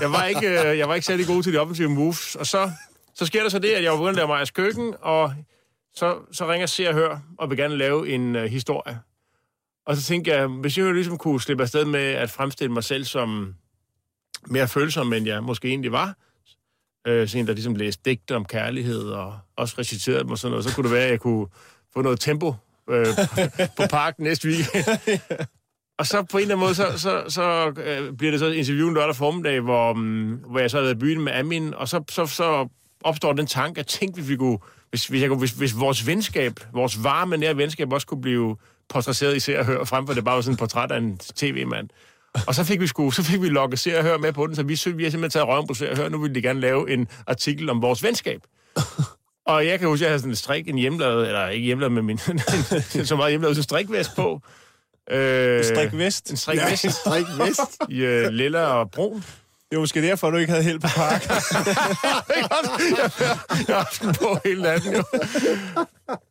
[0.00, 2.36] jeg var, ikke, øh, jeg var ikke særlig god til de offensive moves.
[2.36, 2.70] Og så,
[3.14, 5.34] så sker der så det, at jeg var begyndt at lave Majers køkken, og
[5.94, 8.98] så, så ringer Se og Hør og vil gerne lave en øh, historie.
[9.88, 12.84] Og så tænkte jeg, hvis jeg jo ligesom kunne slippe afsted med at fremstille mig
[12.84, 13.54] selv som
[14.46, 16.14] mere følsom, end jeg måske egentlig var,
[17.06, 20.64] Øh, sådan en, der ligesom læste digte om kærlighed, og også reciterede og sådan noget.
[20.64, 21.46] Så kunne det være, at jeg kunne
[21.94, 22.54] få noget tempo
[22.90, 23.06] øh,
[23.78, 24.84] på park næste weekend.
[25.98, 28.54] Og så på en eller anden måde, så, så, så øh, bliver det så et
[28.54, 31.88] interview lørdag formiddag, hvor, um, hvor jeg så har været i byen med Amin, og
[31.88, 32.68] så, så, så
[33.04, 34.58] opstår den tanke, at tænk, hvis vi kunne,
[34.90, 38.56] hvis, hvis, jeg kunne, hvis, hvis vores venskab, vores varme nære venskab også kunne blive
[38.88, 41.18] portrætteret i ser og hør, frem for det bare var sådan et portræt af en
[41.18, 41.88] tv-mand.
[42.46, 44.56] Og så fik vi sku, så fik vi lukket se og hør med på den,
[44.56, 46.08] så vi, vi har simpelthen taget røven på se og hør.
[46.08, 48.40] Nu vil de gerne lave en artikel om vores venskab.
[49.46, 51.92] Og jeg kan huske, at jeg havde sådan en strik, en hjemmelavet, eller ikke hjemmelavet
[51.92, 52.18] med min,
[53.06, 54.40] så meget hjemmelavet, så strikvæst på.
[55.10, 56.30] Øh, en strik vest.
[56.30, 56.84] En strik vest.
[56.84, 57.76] Ja, en strik vest.
[57.98, 59.24] I uh, lilla og brun.
[59.70, 61.28] Det var måske derfor, du ikke havde held på park.
[63.68, 65.02] jeg har haft den på hele natten, jo.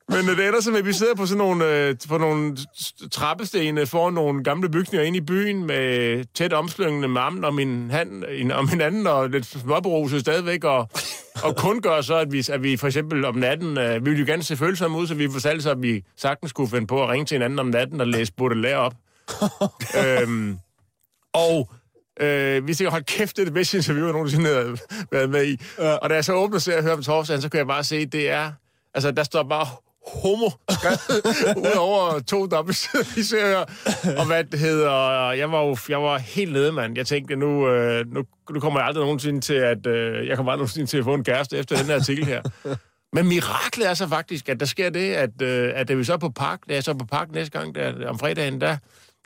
[0.09, 2.57] Men det ender så med, at vi sidder på sådan nogle, øh, på nogle
[3.11, 7.89] trappestene foran nogle gamle bygninger inde i byen med tæt omslyngende med armen og min,
[7.91, 10.89] hand, og min anden og lidt småberuset stadigvæk, og,
[11.43, 14.19] og kun gør så, at vi, at vi for eksempel om natten, øh, vi vil
[14.19, 17.03] jo gerne se følsomme ud, så vi fortalte så, at vi sagtens skulle finde på
[17.03, 18.93] at ringe til hinanden om natten og læse Baudelaire op.
[20.05, 20.59] øhm,
[21.33, 21.69] og
[22.19, 24.77] Øh, vi tænker, hold kæft, det er det bedste interview, jeg nogensinde har
[25.11, 25.61] været med i.
[25.79, 25.93] Ja.
[25.93, 28.29] Og da jeg så åbner og hører på torsdagen, så kan jeg bare se, det
[28.29, 28.51] er...
[28.93, 29.67] Altså, der står bare
[30.07, 30.45] homo
[31.63, 33.65] ud over to dobbelt i serier.
[34.17, 36.97] Og hvad det hedder, jeg var jo jeg var helt nede, mand.
[36.97, 40.51] Jeg tænkte, nu, øh, nu, nu kommer jeg aldrig nogensinde til at, øh, jeg kommer
[40.51, 42.41] aldrig nogensinde til at få en kæreste efter den her artikel her.
[43.13, 46.13] Men miraklet er så faktisk, at der sker det, at, øh, at da vi så
[46.13, 48.77] er på park, da jeg så er på park næste gang, der, om fredagen, der,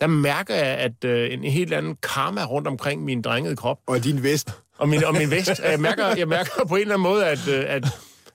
[0.01, 3.79] der mærker jeg, at øh, en helt anden karma rundt omkring min drengede krop.
[3.87, 4.61] Og din vest.
[4.77, 5.59] Og min, og min vest.
[5.63, 7.85] Jeg mærker, jeg mærker på en eller anden måde, at, øh, at,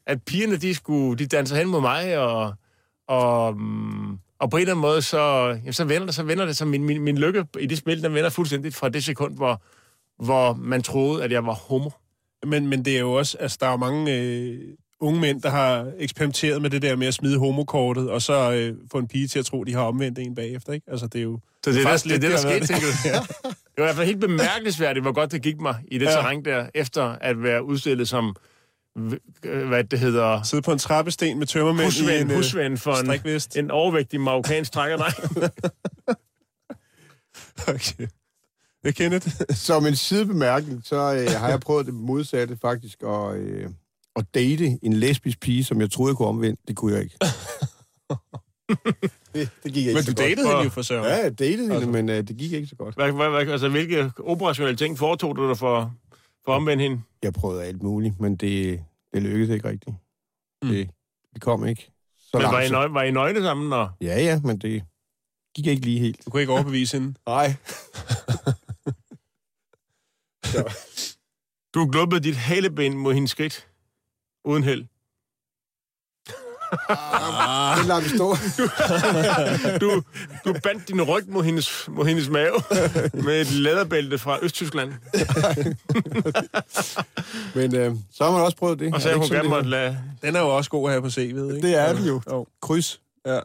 [0.06, 2.54] at pigerne, de, skulle, de danser hen mod mig, og,
[3.08, 3.46] og,
[4.38, 6.84] og på en eller anden måde, så, så, vender det, så vender det, så min,
[6.84, 9.62] min, min lykke i det spil, den vender fuldstændig fra det sekund, hvor,
[10.24, 11.90] hvor man troede, at jeg var homo.
[12.46, 14.58] Men, men det er jo også, altså der er jo mange øh,
[15.01, 18.74] unge mænd, der har eksperimenteret med det der med at smide homokortet, og så øh,
[18.92, 20.90] få en pige til at tro, at de har omvendt en bagefter, ikke?
[20.90, 21.38] Altså, det er jo...
[21.64, 23.09] Så det er, det, det, det, der skete, tænker du?
[23.09, 23.18] ja.
[23.44, 26.11] Det var i hvert fald helt bemærkelsesværdigt, hvor godt det gik mig i det ja.
[26.11, 28.36] terræn der, efter at være udstillet som
[29.42, 30.42] hvad det hedder...
[30.42, 32.94] Sidde på en trappesten med tømmermænd husven, i en øh, husven for
[33.57, 34.99] en, en overvægtig marokkansk trækker
[37.68, 38.07] okay.
[38.84, 39.47] Jeg kender det.
[39.68, 43.36] Som en sidebemærkning, så øh, har jeg prøvet det modsatte faktisk, og...
[43.36, 43.70] Øh
[44.16, 46.60] at date en lesbisk pige, som jeg troede, jeg kunne omvende.
[46.68, 47.16] Det kunne jeg ikke.
[49.34, 50.06] det, det gik ikke men så godt.
[50.06, 51.04] Men du datede hende jo for søren.
[51.04, 51.80] Ja, jeg datede altså.
[51.80, 52.94] hende, men uh, det gik ikke så godt.
[52.94, 55.94] Hvad, hvad, hvad, altså, hvilke operationelle ting foretog du dig for,
[56.44, 57.02] for at omvende hende?
[57.22, 59.96] Jeg prøvede alt muligt, men det, det lykkedes ikke rigtigt.
[60.62, 60.68] Mm.
[60.68, 60.90] Det,
[61.34, 61.90] det kom ikke.
[62.18, 63.72] Så men var I, nøg, var I nøgne sammen?
[63.72, 63.90] Og...
[64.00, 64.82] Ja, ja, men det
[65.54, 66.24] gik ikke lige helt.
[66.24, 67.14] Du kunne ikke overbevise hende?
[67.26, 67.54] Nej.
[71.74, 73.68] Du glubbede dit haleben mod hendes skridt.
[74.47, 74.84] Uden held.
[76.88, 78.36] Ah, det lader vi stå.
[79.86, 80.03] du,
[80.44, 82.55] du bandt din ryg mod hendes, mod hendes mave
[83.12, 84.92] med et læderbælte fra Østtyskland.
[87.55, 88.94] Men øh, så har man også prøvet det.
[88.94, 89.99] Og så hun gerne måtte lade...
[90.22, 91.61] Den er jo også god her på CV'et, ikke?
[91.68, 92.20] Det er den jo.
[92.26, 92.47] Oh.
[92.62, 93.01] Kryds.
[93.26, 93.40] Ja.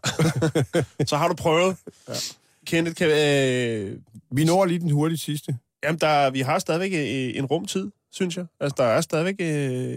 [1.10, 1.78] så har du prøvet.
[2.10, 2.14] Ja.
[2.66, 3.98] Kenneth, kan, øh...
[4.32, 5.58] Vi når lige den hurtige sidste.
[5.84, 8.46] Jamen, der, vi har stadigvæk øh, en rumtid synes jeg.
[8.60, 9.48] Altså, der er stadigvæk øh,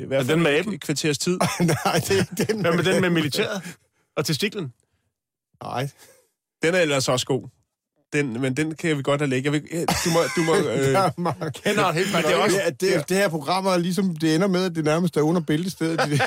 [0.01, 0.75] i hvert fald den med aben?
[0.75, 1.39] et kvarters tid.
[1.85, 3.63] Nej, det er den med Hvad med den med militæret?
[4.17, 4.73] Og testiklen?
[5.63, 5.91] Nej.
[6.63, 7.49] Den er ellers også god
[8.15, 9.53] den, men den kan vi godt have lægge.
[9.53, 10.19] Jeg vil, du må...
[10.37, 11.09] Du må øh, ja,
[11.65, 14.47] kender helt men det, er også, det, det, det her program er ligesom, det ender
[14.47, 15.99] med, at det nærmest er under bæltestedet.
[15.99, 16.11] det,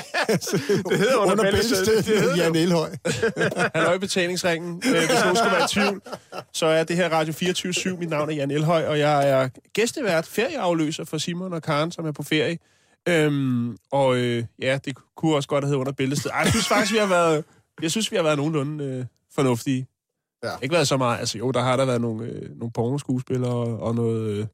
[0.88, 2.06] det hedder under, under bæltestedet.
[2.06, 2.90] Det hedder Jan Elhøj.
[3.74, 4.82] Halløj betalingsringen.
[4.86, 6.00] Øh, hvis nogen skulle være i tvivl,
[6.52, 10.26] så er det her Radio 24 Mit navn er Jan Elhøj, og jeg er gæstevært,
[10.26, 12.58] ferieafløser for Simon og Karen, som er på ferie.
[13.08, 16.34] Øhm, og øh, ja, det kunne også godt have hedder under bæltestedet.
[16.34, 17.44] Ej, jeg synes faktisk, vi har været,
[17.82, 19.86] jeg synes, vi har været nogenlunde øh, fornuftige.
[20.44, 20.50] Ja.
[20.62, 21.18] Ikke været så meget.
[21.18, 24.46] Altså jo, der har der været nogle, øh, nogle pornoskuespillere og, og noget, øh,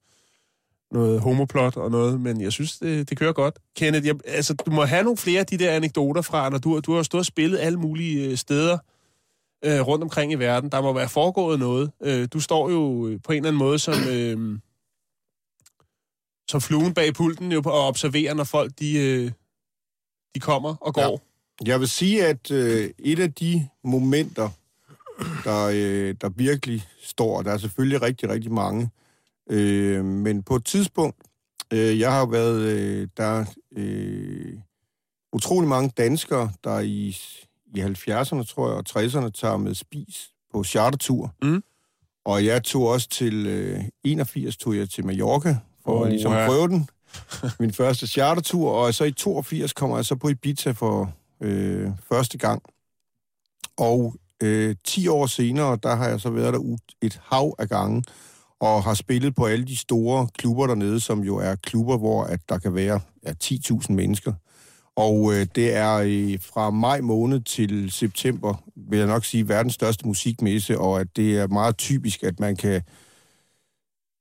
[0.92, 3.58] noget homoplot og noget, men jeg synes, det, det kører godt.
[3.76, 6.80] Kenneth, jeg, altså, du må have nogle flere af de der anekdoter fra, når du,
[6.80, 8.78] du har stået og spillet alle mulige øh, steder
[9.64, 10.72] øh, rundt omkring i verden.
[10.72, 11.92] Der må være foregået noget.
[12.02, 14.58] Øh, du står jo øh, på en eller anden måde som, øh,
[16.50, 19.30] som fluen bag pulten jo, og observerer, når folk de, øh,
[20.34, 21.02] de kommer og går.
[21.02, 21.70] Ja.
[21.70, 24.50] Jeg vil sige, at øh, et af de momenter,
[25.44, 27.42] der, øh, der virkelig står.
[27.42, 28.90] Der er selvfølgelig rigtig, rigtig mange.
[29.50, 31.16] Øh, men på et tidspunkt,
[31.72, 33.44] øh, jeg har været, øh, der
[33.76, 34.54] øh,
[35.32, 37.16] utrolig mange danskere, der i,
[37.74, 41.34] i 70'erne, tror jeg, og 60'erne tager med spis på chartertur.
[41.42, 41.62] Mm.
[42.24, 46.32] Og jeg tog også til øh, 81, tog jeg til Mallorca, for oh, at ligesom
[46.32, 46.46] ja.
[46.46, 46.88] prøve den.
[47.60, 52.38] min første chartertur, og så i 82 kommer jeg så på Ibiza for øh, første
[52.38, 52.62] gang.
[53.76, 58.04] Og øh, 10 år senere, der har jeg så været der et hav af gange,
[58.60, 62.40] og har spillet på alle de store klubber dernede, som jo er klubber, hvor at
[62.48, 64.32] der kan være ja, 10.000 mennesker.
[64.96, 69.74] Og øh, det er øh, fra maj måned til september, vil jeg nok sige, verdens
[69.74, 72.82] største musikmesse, og at det er meget typisk, at man kan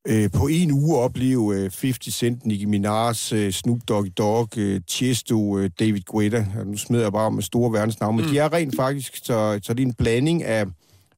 [0.08, 4.82] øh, på en uge opleve øh, 50 Cent, Nicki Minaj, øh, Snoop Doggy Dogg, øh,
[4.88, 6.45] Tiesto, øh, David Guetta.
[6.66, 8.32] Nu smider jeg bare med store verdensnavne, men mm.
[8.32, 10.66] de er rent faktisk, så, så det er en blanding af,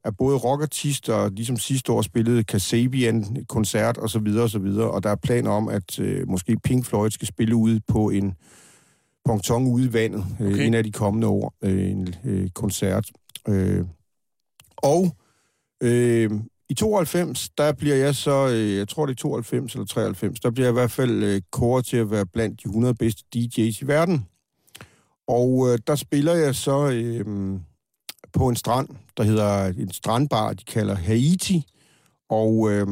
[0.03, 4.91] af både rockartister, ligesom sidste år spillede Kasabian koncert og så videre og så videre,
[4.91, 8.33] og der er planer om, at øh, måske Pink Floyd skal spille ude på en
[9.25, 10.65] ponton ude i vandet øh, Okay.
[10.65, 13.11] en af de kommende år, øh, en øh, koncert.
[13.47, 13.85] Øh,
[14.77, 15.15] og
[15.81, 16.31] øh,
[16.69, 20.51] i 92, der bliver jeg så, øh, jeg tror det er 92 eller 93, der
[20.51, 23.81] bliver jeg i hvert fald øh, kåret til at være blandt de 100 bedste DJ's
[23.81, 24.25] i verden.
[25.27, 27.59] Og øh, der spiller jeg så øh,
[28.33, 31.67] på en strand, der hedder en strandbar, de kalder Haiti.
[32.29, 32.87] Og øh,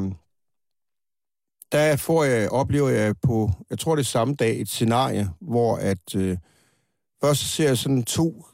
[1.71, 5.75] der får jeg, oplever jeg på, jeg tror det er samme dag, et scenarie, hvor
[5.75, 6.37] at øh,
[7.23, 8.45] først så ser jeg sådan to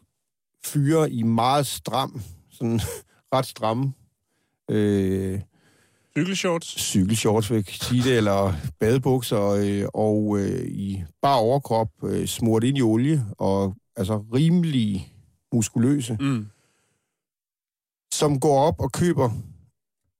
[0.65, 2.79] fyre i meget stram, sådan
[3.33, 3.93] ret stramme
[4.69, 5.39] øh,
[6.17, 6.67] Cykelshorts.
[6.81, 12.63] cykelshorts, vil jeg sige det, eller badebukser, øh, og øh, i bare overkrop, øh, smurt
[12.63, 15.13] ind i olie, og altså rimelig
[15.53, 16.45] muskuløse, Mm.
[18.13, 19.29] som går op og køber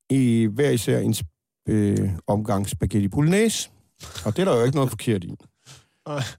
[0.10, 1.16] i hver især en
[1.68, 3.70] øh, omgang spaghetti bolognese.
[4.26, 5.36] Og det er der jo ikke noget forkert i.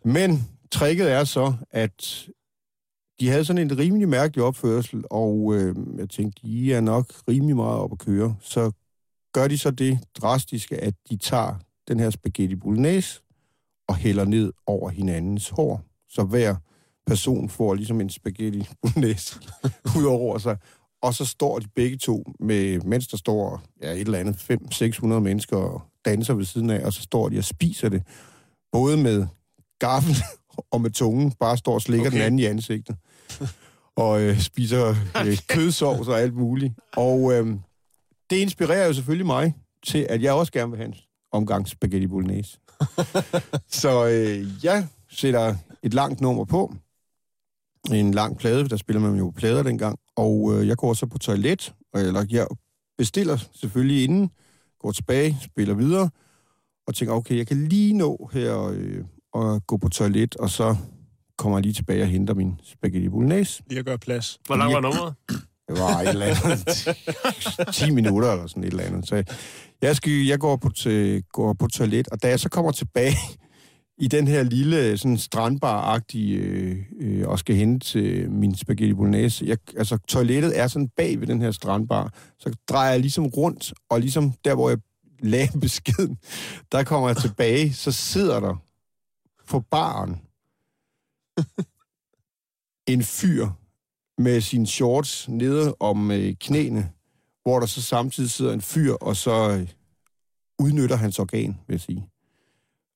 [0.05, 2.29] Men tricket er så, at
[3.21, 7.57] de havde sådan en rimelig mærkelig opførsel, og øh, jeg tænkte, I er nok rimelig
[7.57, 8.37] meget op at køre.
[8.41, 8.71] Så
[9.33, 11.55] gør de så det drastiske, at de tager
[11.89, 13.21] den her spaghetti bolognese
[13.89, 15.83] og hælder ned over hinandens hår.
[16.09, 16.57] Så hver
[17.07, 19.41] person får ligesom en spaghetti bolognese
[19.99, 20.57] ud over sig.
[21.03, 24.51] Og så står de begge to, med, mens der står ja, et eller andet
[25.03, 28.03] 500-600 mennesker og danser ved siden af, og så står de og spiser det.
[28.73, 29.27] Både med
[29.79, 30.17] gaffel
[30.73, 32.07] og med tungen, bare står og slikker.
[32.07, 32.17] Okay.
[32.17, 32.97] den anden i ansigtet.
[33.97, 34.95] Og øh, spiser
[35.27, 36.75] øh, kødsovs og alt muligt.
[36.97, 37.47] Og øh,
[38.31, 39.55] det inspirerer jo selvfølgelig mig
[39.87, 40.95] til, at jeg også gerne vil have en
[41.33, 42.59] omgang spaghetti bolognese.
[43.81, 46.75] så øh, jeg sætter et langt nummer på.
[47.93, 49.99] En lang plade, der spiller man jo plader dengang.
[50.17, 52.47] Og øh, jeg går så på toilet, eller jeg
[52.99, 54.31] bestiller selvfølgelig inden,
[54.79, 56.11] går tilbage, spiller videre,
[56.87, 60.77] og tænker, okay, jeg kan lige nå her øh, og gå på toilet, og så
[61.41, 63.63] kommer jeg lige tilbage og henter min spaghetti bolognese.
[63.67, 64.39] Lige at gøre plads.
[64.47, 65.15] Hvor lang var nummeret?
[65.69, 69.09] Det var et eller andet 10 minutter eller sådan et eller andet.
[69.09, 69.25] Så
[69.83, 73.17] jeg, skal, jeg går, på, til, går på toilet, og da jeg så kommer tilbage
[73.99, 79.45] i den her lille sådan strandbar-agtige, øh, øh, og skal hente til min spaghetti bolognese,
[79.47, 83.73] jeg, altså toilettet er sådan bag ved den her strandbar, så drejer jeg ligesom rundt,
[83.91, 84.79] og ligesom der, hvor jeg
[85.23, 86.19] lagde beskeden,
[86.73, 88.57] der kommer jeg tilbage, så sidder der
[89.49, 90.17] på baren
[92.93, 93.49] en fyr
[94.19, 96.91] med sine shorts nede om øh, knæene,
[97.43, 99.69] hvor der så samtidig sidder en fyr, og så øh,
[100.59, 102.09] udnytter hans organ, vil jeg sige.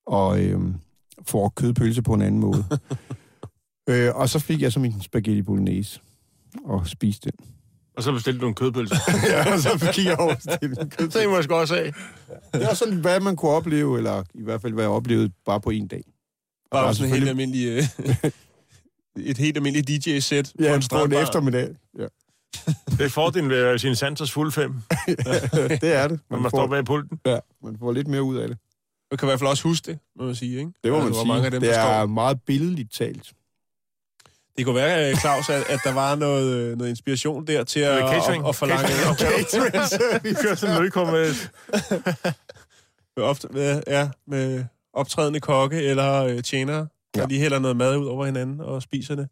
[0.07, 0.61] Og øh,
[1.26, 2.64] får kødpølse på en anden måde.
[3.90, 6.01] øh, og så fik jeg så min spaghetti bolognese
[6.64, 7.47] og spiste den.
[7.97, 8.95] Og så bestilte du en kødpølse.
[9.32, 11.26] ja, og så fik jeg overstillet en Så kødpølse.
[11.26, 11.92] må jeg sgu også af.
[12.53, 15.61] Det var sådan, hvad man kunne opleve, eller i hvert fald, hvad jeg oplevede bare
[15.61, 16.03] på en dag.
[16.75, 17.66] Bare Der er sådan en helt almindelig...
[17.66, 18.31] Øh,
[19.31, 21.20] et helt almindeligt DJ-sæt Ja, på en strandbar.
[21.22, 21.68] eftermiddag.
[21.99, 22.07] Ja.
[22.99, 24.75] Det er fordelen ved sin Santos fuld fem,
[25.81, 26.20] det er det.
[26.31, 27.18] man står får, bag pulten.
[27.27, 28.59] ja, man får lidt mere ud af det.
[29.12, 30.70] Du kan i hvert fald også huske det, må man sige, ikke?
[30.85, 31.27] Det må Altså, man sige.
[31.29, 32.07] Mange af dem, det der er står.
[32.07, 33.33] meget billedligt talt.
[34.57, 37.81] Det kunne være, øh, Claus, at, at der var noget, øh, noget inspiration der til
[37.81, 38.43] at, catering.
[38.45, 38.89] at, at forlange
[40.22, 41.35] Vi kører sådan en med...
[43.16, 44.64] op, med, ja, med
[44.95, 47.26] optrædende kokke eller øh, tjenere, der Ja.
[47.26, 49.28] lige hælder noget mad ud over hinanden og spiser det.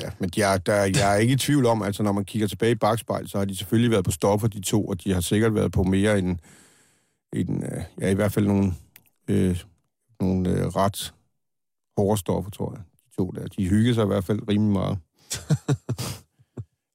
[0.00, 2.72] Ja, men jeg, der, jeg er ikke i tvivl om, altså når man kigger tilbage
[2.72, 5.54] i bagspejl, så har de selvfølgelig været på stoffer, de to, og de har sikkert
[5.54, 6.38] været på mere end,
[7.32, 8.72] end øh, ja, i hvert fald nogle,
[9.28, 9.62] øh,
[10.20, 11.14] nogle øh, ret
[11.96, 12.82] hårde stoffer, tror jeg.
[13.10, 13.46] De to der.
[13.46, 14.98] De hyggede sig i hvert fald rimelig meget.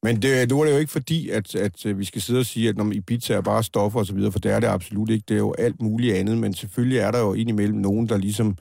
[0.03, 2.45] Men det, nu er det jo ikke fordi, at, at øh, vi skal sidde og
[2.45, 5.09] sige, at når Ibiza er bare stoffer og så videre, for det er det absolut
[5.09, 5.23] ikke.
[5.27, 8.57] Det er jo alt muligt andet, men selvfølgelig er der jo indimellem nogen, der ligesom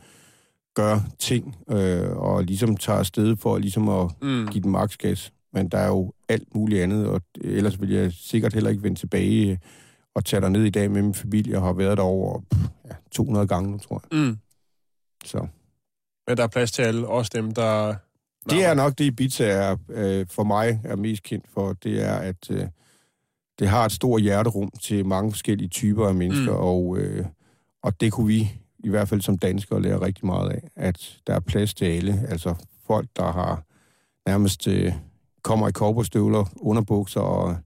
[0.75, 4.49] gør ting, øh, og ligesom tager afsted for ligesom at Mm.
[4.53, 5.33] give den maks gas.
[5.53, 8.99] Men der er jo alt muligt andet, og ellers vil jeg sikkert heller ikke vende
[8.99, 9.59] tilbage øh,
[10.15, 13.47] og tage ned i dag med min familie, og har været derovre pff, ja, 200
[13.47, 14.19] gange, nu, tror jeg.
[14.21, 14.37] Mm.
[15.25, 15.47] Så.
[16.29, 17.95] Men der er plads til alle, også dem, der...
[18.51, 21.73] Det er nok det, Ibiza er, øh, for mig er mest kendt for.
[21.73, 22.67] Det er, at øh,
[23.59, 26.59] det har et stort hjerterum til mange forskellige typer af mennesker, mm.
[26.59, 27.25] og, øh,
[27.83, 31.35] og det kunne vi i hvert fald som danskere lære rigtig meget af, at der
[31.35, 32.27] er plads til alle.
[32.29, 32.55] Altså
[32.87, 33.63] folk, der har
[34.27, 34.93] nærmest øh,
[35.43, 37.57] kommer i korporstøvler, underbukser og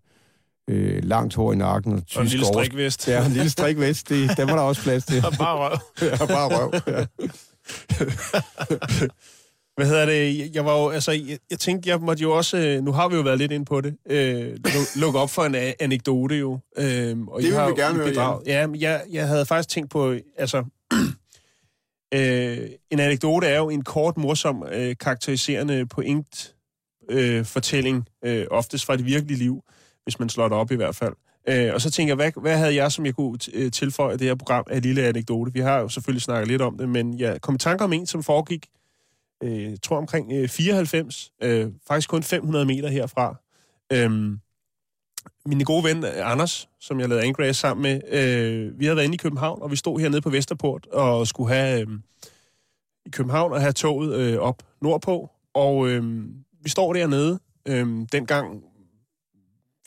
[0.68, 1.93] øh, langt hår i nakken.
[1.93, 3.09] Og, og en lille strikvest.
[3.09, 4.09] Ja, en lille strikvest.
[4.09, 5.24] Det, dem er der også plads til.
[5.26, 5.78] Og bare røv.
[6.20, 6.72] ja, bare røv.
[6.87, 7.07] Ja.
[9.77, 10.55] Hvad hedder det?
[10.55, 13.16] Jeg var jo, altså, jeg, jeg tænkte, jeg måtte jo også, øh, nu har vi
[13.16, 14.59] jo været lidt ind på det, øh,
[14.97, 16.59] lukke op for en a- anekdote jo.
[16.79, 18.41] Øh, og det vil vi gerne høre.
[18.47, 20.64] Ja, men jeg, jeg havde faktisk tænkt på, altså,
[22.14, 26.55] øh, en anekdote er jo en kort, morsom, øh, karakteriserende point
[27.11, 29.61] øh, fortælling, øh, oftest fra det virkelige liv,
[30.05, 31.12] hvis man slår det op i hvert fald.
[31.49, 34.27] Øh, og så tænker jeg, hvad, hvad havde jeg, som jeg kunne øh, tilføje det
[34.27, 35.53] her program af lille anekdote?
[35.53, 38.07] Vi har jo selvfølgelig snakket lidt om det, men jeg kom i tanke om en,
[38.07, 38.66] som foregik
[39.43, 43.37] øh, jeg tror omkring øh, 94, øh, faktisk kun 500 meter herfra.
[43.93, 44.39] Øhm,
[45.47, 49.05] min gode ven øh, Anders, som jeg lavede Angrace sammen med, øh, vi havde været
[49.05, 51.89] inde i København, og vi stod hernede på Vesterport og skulle have øh,
[53.07, 55.30] i København og have toget øh, op nordpå.
[55.55, 56.24] Og øh,
[56.62, 57.39] vi står dernede.
[57.66, 58.62] Øh, dengang,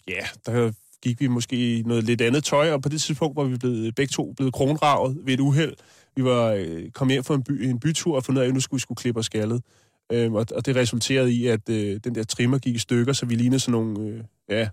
[0.08, 0.72] ja, der
[1.02, 3.96] gik vi måske i noget lidt andet tøj, og på det tidspunkt var vi blevet,
[3.96, 5.74] begge to blevet kronravet ved et uheld.
[6.18, 8.60] Vi var øh, kommet hjem fra en, by, en bytur og fundet af, at nu
[8.60, 9.62] skulle vi skulle klippe os skaldet.
[10.12, 13.26] Øhm, og, og det resulterede i, at øh, den der trimmer gik i stykker, så
[13.26, 14.70] vi lignede sådan nogle, øh, ja,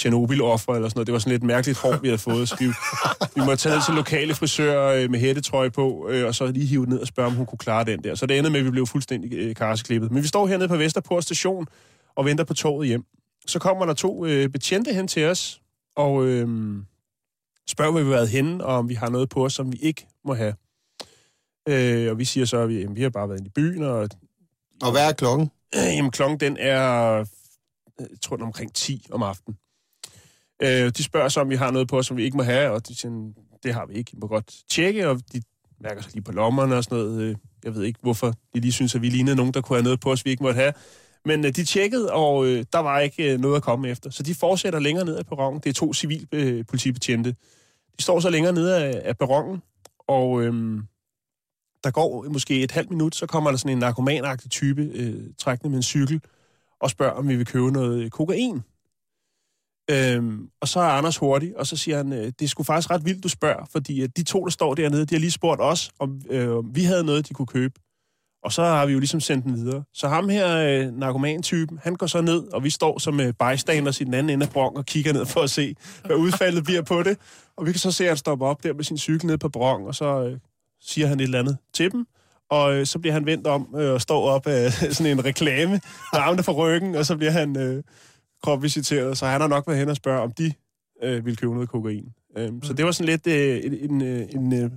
[0.00, 1.06] Tjernobyl-offer eller sådan noget.
[1.06, 2.48] Det var sådan lidt mærkeligt hår, vi havde fået.
[2.48, 2.66] Så vi,
[3.36, 6.66] vi måtte tage ned til lokale frisør øh, med hættetrøje på, øh, og så lige
[6.66, 8.14] hive ned og spørge, om hun kunne klare den der.
[8.14, 10.10] Så det endte med, at vi blev fuldstændig øh, karseklippet.
[10.10, 11.66] Men vi står hernede på Vesterport station
[12.16, 13.04] og venter på toget hjem.
[13.46, 15.60] Så kommer der to øh, betjente hen til os,
[15.96, 16.48] og øh,
[17.68, 19.78] spørger, hvor vi har været henne, og om vi har noget på os, som vi
[19.82, 20.54] ikke må have.
[21.68, 23.82] Øh, og vi siger så, at vi, jamen, vi har bare været i byen.
[23.82, 24.08] Og,
[24.82, 25.50] og hvad er klokken?
[25.74, 26.80] Øh, jamen, klokken den er,
[27.98, 29.58] jeg tror den er omkring 10 om aftenen.
[30.62, 32.88] Øh, de spørger så, om vi har noget på som vi ikke må have, og
[32.88, 33.32] de siger,
[33.62, 34.10] det har vi ikke.
[34.14, 35.42] I må godt tjekke, og de
[35.80, 37.22] mærker sig lige på lommerne og sådan noget.
[37.22, 39.84] Øh, jeg ved ikke, hvorfor de lige synes, at vi lignede nogen, der kunne have
[39.84, 40.72] noget på os, vi ikke måtte have.
[41.24, 44.10] Men øh, de tjekkede, og øh, der var ikke øh, noget at komme efter.
[44.10, 45.60] Så de fortsætter længere ned ad perronen.
[45.60, 47.30] Det er to civil øh, politibetjente.
[47.98, 49.62] De står så længere nede af, af perronen,
[50.08, 50.80] og øh,
[51.84, 55.70] der går måske et halvt minut, så kommer der sådan en narkomanagtig type øh, trækkende
[55.70, 56.20] med en cykel
[56.80, 58.62] og spørger, om vi vil købe noget øh, kokain.
[59.90, 62.90] Øhm, og så er Anders hurtig, og så siger han, øh, det er sgu faktisk
[62.90, 65.60] ret vildt, du spørger, fordi øh, de to, der står dernede, de har lige spurgt
[65.60, 67.74] os, om øh, vi havde noget, de kunne købe.
[68.42, 69.84] Og så har vi jo ligesom sendt den videre.
[69.94, 74.00] Så ham her, øh, narkomantypen, han går så ned, og vi står som øh, bystanders
[74.00, 75.74] i den anden ende af bronk og kigger ned for at se,
[76.04, 77.18] hvad udfaldet bliver på det.
[77.56, 79.48] Og vi kan så se, at han stopper op der med sin cykel ned på
[79.48, 80.38] bronk, og så øh,
[80.82, 82.06] siger han et eller andet til dem.
[82.50, 85.72] Og øh, så bliver han vendt om øh, og står op af sådan en reklame
[86.12, 87.82] med armene for ryggen, og så bliver han øh,
[88.42, 89.18] kropvisiteret.
[89.18, 90.52] Så han har nok været hen og spørge, om de
[91.02, 92.04] øh, ville købe noget kokain.
[92.36, 94.70] Øh, så det var sådan lidt øh, en, en, øh, en øh,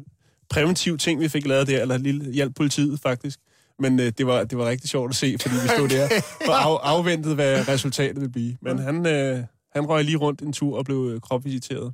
[0.49, 3.39] præventiv ting, vi fik lavet der, eller lille hjælp politiet faktisk.
[3.80, 6.08] Men øh, det, var, det var rigtig sjovt at se, fordi vi stod der
[6.49, 8.58] og af, afventede, hvad resultatet ville blive.
[8.62, 11.93] Men han, øh, han røg lige rundt en tur og blev øh, kropvisiteret.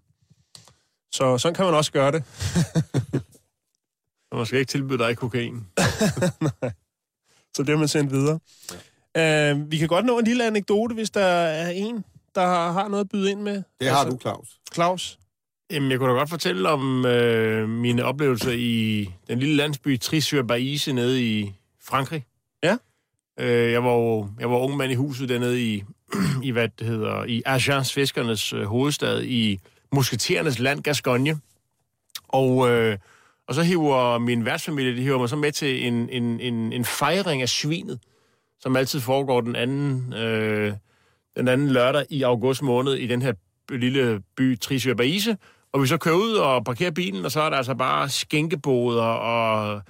[1.11, 2.23] Så sådan kan man også gøre det.
[4.39, 5.53] man skal ikke tilbyde dig kokain.
[6.41, 6.71] Nej.
[7.53, 8.39] Så det har man sendt videre.
[9.15, 9.53] Ja.
[9.53, 12.03] Uh, vi kan godt nå en lille anekdote, hvis der er en,
[12.35, 13.53] der har, har noget at byde ind med.
[13.53, 14.47] Det altså, har du, Claus.
[14.73, 15.19] Claus?
[15.71, 20.91] Jamen, jeg kunne da godt fortælle om øh, mine oplevelser i den lille landsby Trisur-Baise
[20.91, 22.25] nede i Frankrig.
[22.63, 22.77] Ja.
[23.39, 25.83] Øh, jeg, var jo, jeg var ung mand i huset dernede i,
[26.43, 29.59] i hvad det hedder, i Agence Fiskernes øh, hovedstad i
[29.91, 31.39] musketerernes land, Gascogne.
[32.27, 32.97] Og, øh,
[33.49, 36.85] og så hiver min værtsfamilie, de hiver mig så med til en, en, en, en
[36.85, 37.99] fejring af svinet,
[38.59, 40.73] som altid foregår den anden, øh,
[41.37, 43.33] den anden lørdag i august måned i den her
[43.69, 45.37] lille by Trisur Baise.
[45.73, 49.03] Og vi så kører ud og parkerer bilen, og så er der altså bare skænkeboder
[49.03, 49.81] og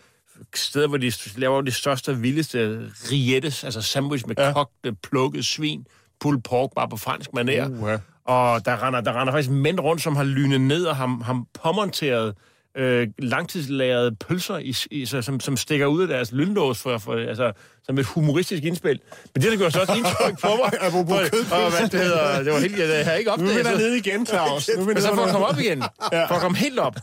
[0.55, 4.53] steder, hvor de laver de største og vildeste riettes, altså sandwich med ja.
[4.53, 5.85] kogte, plukket svin,
[6.19, 7.69] pulled pork, bare på fransk manér.
[7.69, 7.97] Uh, ja.
[8.25, 11.43] Og der render, der render faktisk mænd rundt, som har lynet ned og har, har
[11.63, 12.35] påmonteret
[12.79, 17.13] øh, langtidslagrede pølser, i, i, så, som, som stikker ud af deres lynlås for, for,
[17.13, 17.51] altså,
[17.83, 18.99] som et humoristisk indspil.
[19.33, 20.73] Men det, der gjorde så også indtryk på mig.
[20.91, 23.65] for, og, hvad det hedder, det var helt, jeg havde ikke opdaget.
[23.65, 24.69] Nu er nede igen, Claus.
[24.77, 26.25] Nu vi så for at komme op igen, ja.
[26.25, 26.95] for at komme helt op,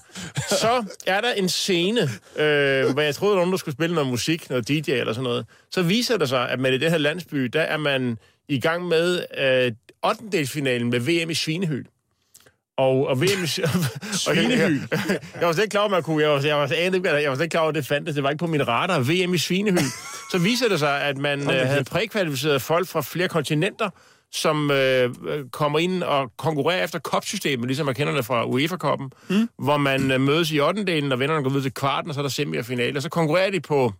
[0.48, 2.00] så er der en scene,
[2.36, 5.24] øh, hvor jeg troede, at nogen der skulle spille noget musik, noget DJ eller sådan
[5.24, 5.46] noget.
[5.70, 8.18] Så viser det sig, at man i den her landsby, der er man
[8.48, 9.72] i gang med øh,
[10.04, 10.84] 8.
[10.84, 11.84] med VM i Svinehyl.
[12.78, 13.46] Og, og VM.
[14.12, 14.58] Svinehy.
[14.58, 16.22] jeg, jeg, var slet ikke klar over, man kunne...
[16.22, 18.14] Jeg var, jeg var, jeg, jeg, jeg var slet ikke klar over, at det fandtes.
[18.14, 19.00] Det var ikke på min radar.
[19.00, 19.84] VM i Svinehy.
[20.32, 23.90] Så viser det sig, at man øh, havde prækvalificeret folk fra flere kontinenter,
[24.32, 25.14] som øh,
[25.52, 29.48] kommer ind og konkurrerer efter kopsystemet, ligesom man kender det fra UEFA-koppen, mm.
[29.58, 30.84] hvor man øh, mødes i 8.
[30.84, 32.98] delen, og vennerne går videre til kvarten, og så er der semi og finale.
[32.98, 33.92] Og så konkurrerer de på,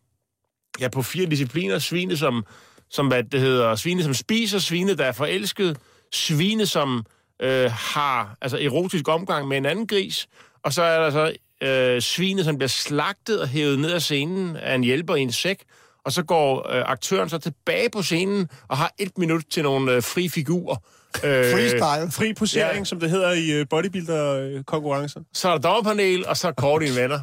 [0.81, 1.79] ja, på fire discipliner.
[1.79, 2.45] Svine, som,
[2.91, 5.79] som, hvad det hedder, svine, som spiser, svine, der er forelsket,
[6.12, 7.05] svine, som
[7.43, 10.28] øh, har altså erotisk omgang med en anden gris,
[10.62, 11.32] og så er der så
[11.62, 15.32] øh, svine, som bliver slagtet og hævet ned af scenen af en hjælper i en
[15.32, 15.62] sæk,
[16.05, 19.93] og så går øh, aktøren så tilbage på scenen og har et minut til nogle
[19.93, 20.76] øh, fri figurer.
[21.24, 22.11] Øh, Freestyle.
[22.12, 22.84] Fri posering, ja.
[22.84, 25.20] som det hedder i øh, bodybuilder-konkurrencer.
[25.32, 27.20] Så er der dommerpanel, og så kort dine venner.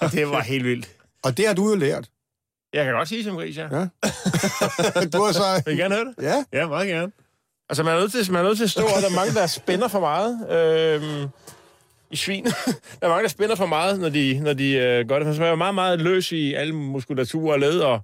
[0.00, 0.88] Og det var helt vildt.
[1.24, 2.08] Og det har du jo lært.
[2.72, 3.62] Jeg kan godt sige som gris, ja.
[3.62, 3.78] ja.
[5.12, 5.62] du har så...
[5.66, 6.14] Vil I gerne høre det?
[6.22, 6.44] Ja.
[6.52, 7.12] Ja, meget gerne.
[7.70, 9.34] Altså, man er nødt til, man er nødt til at stå, og der er mange,
[9.34, 10.50] der spænder for meget.
[10.50, 11.28] Øhm,
[12.10, 12.44] i svin.
[13.00, 15.26] der er mange, der spænder for meget, når de, når de øh, gør det.
[15.26, 18.00] Man skal være meget, meget løs i alle muskulaturer og led, og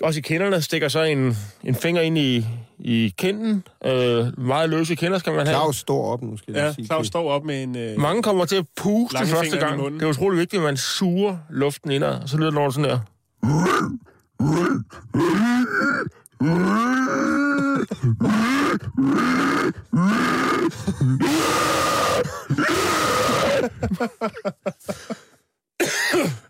[0.00, 2.46] også i kinderne stikker så en, en finger ind i,
[2.78, 3.64] i kinden.
[3.84, 5.54] Øh, meget løse kinder skal man have.
[5.56, 6.86] Claus står op nu, skal Ja, sige.
[6.86, 7.76] Claus står op med en...
[7.76, 9.94] Øh, Mange kommer til at puste første gang.
[9.94, 12.90] Det er utrolig vigtigt, at man suger luften indad, og så lyder det noget sådan
[12.90, 12.98] her.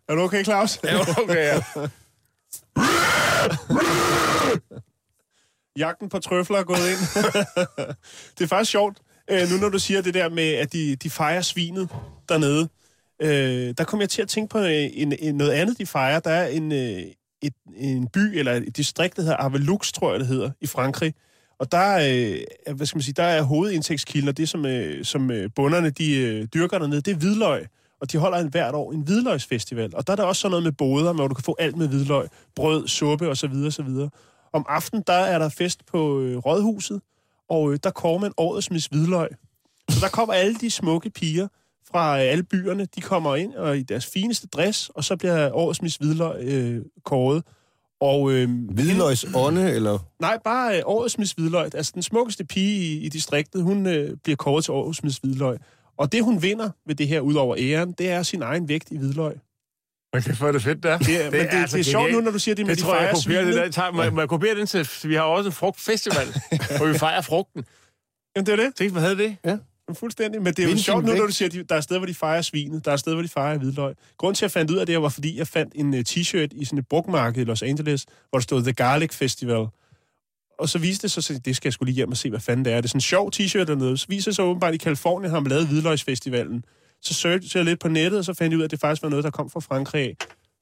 [0.08, 0.80] Er du okay, Claus?
[0.84, 1.60] Ja, okay, ja.
[5.76, 6.98] Jagten på trøfler er gået ind.
[8.38, 8.98] det er faktisk sjovt,
[9.30, 11.88] øh, nu når du siger det der med, at de, de fejrer svinet
[12.28, 12.68] dernede.
[13.22, 16.20] Øh, der kom jeg til at tænke på øh, en, en, noget andet, de fejrer.
[16.20, 17.02] Der er en, øh,
[17.42, 21.14] et, en by, eller et distrikt, der hedder Avelux, tror jeg, det hedder, i Frankrig.
[21.58, 25.30] Og der øh, hvad skal man sige, der er hovedindtægtskilden, og det som, øh, som
[25.30, 27.66] øh, bunderne de, øh, dyrker dernede, det er hvidløg.
[28.00, 29.96] Og de holder en hvert år en hvidløgsfestival.
[29.96, 31.88] Og der er der også sådan noget med boder, hvor du kan få alt med
[31.88, 32.28] hvidløg.
[32.56, 33.52] Brød, suppe osv.
[33.66, 33.88] osv.
[34.52, 37.00] Om aftenen, der er der fest på øh, Rådhuset,
[37.48, 39.28] og øh, der kommer man årets Miss Hvidløg.
[39.90, 41.48] Så der kommer alle de smukke piger
[41.92, 45.52] fra øh, alle byerne, de kommer ind og i deres fineste dress, og så bliver
[45.52, 47.42] årets Miss Hvidløg øh, kåret.
[48.00, 49.98] Og, øh, Hvidløgs ånde, eller?
[50.20, 51.74] Nej, bare øh, årets Miss Hvidløg.
[51.74, 55.58] Altså den smukkeste pige i, i distriktet, hun øh, bliver kåret til årets Miss Hvidløg.
[55.98, 58.90] Og det, hun vinder ved det her, ud over æren, det er sin egen vægt
[58.90, 59.34] i hvidløg.
[60.12, 60.98] Man kan få det fedt der.
[60.98, 62.14] Det er, det, men det, altså det er sjovt genialt.
[62.14, 63.70] nu, når du siger det med Det de tror jeg, jeg det der.
[63.70, 66.26] Tager, må, må jeg kopiere den til, vi har også en frugtfestival,
[66.78, 67.64] hvor vi fejrer frugten.
[68.36, 68.74] Jamen, det er det.
[68.74, 69.36] Tænk, hvad havde det?
[69.44, 69.56] Ja.
[69.94, 70.42] Fuldstændig.
[70.42, 72.14] Men det er jo sjovt nu, når du siger, at der er steder, hvor de
[72.14, 72.84] fejrer svinet.
[72.84, 73.94] Der er steder, hvor de fejrer hvidløg.
[74.16, 76.48] Grunden til, at jeg fandt ud af det, var, fordi jeg fandt en uh, t-shirt
[76.52, 79.66] i sådan et brugmarked i Los Angeles, hvor der stod The Garlic Festival.
[80.58, 82.40] Og så viste det sig, så det skal jeg skulle lige hjem og se, hvad
[82.40, 82.76] fanden det er.
[82.76, 83.96] Det er sådan en sjov t-shirt dernede.
[83.96, 86.64] Så viser det sig åbenbart, at i Kalifornien har man lavet hvidløgsfestivalen.
[87.02, 89.02] Så søgte jeg lidt på nettet, og så fandt jeg ud af, at det faktisk
[89.02, 90.16] var noget, der kom fra Frankrig.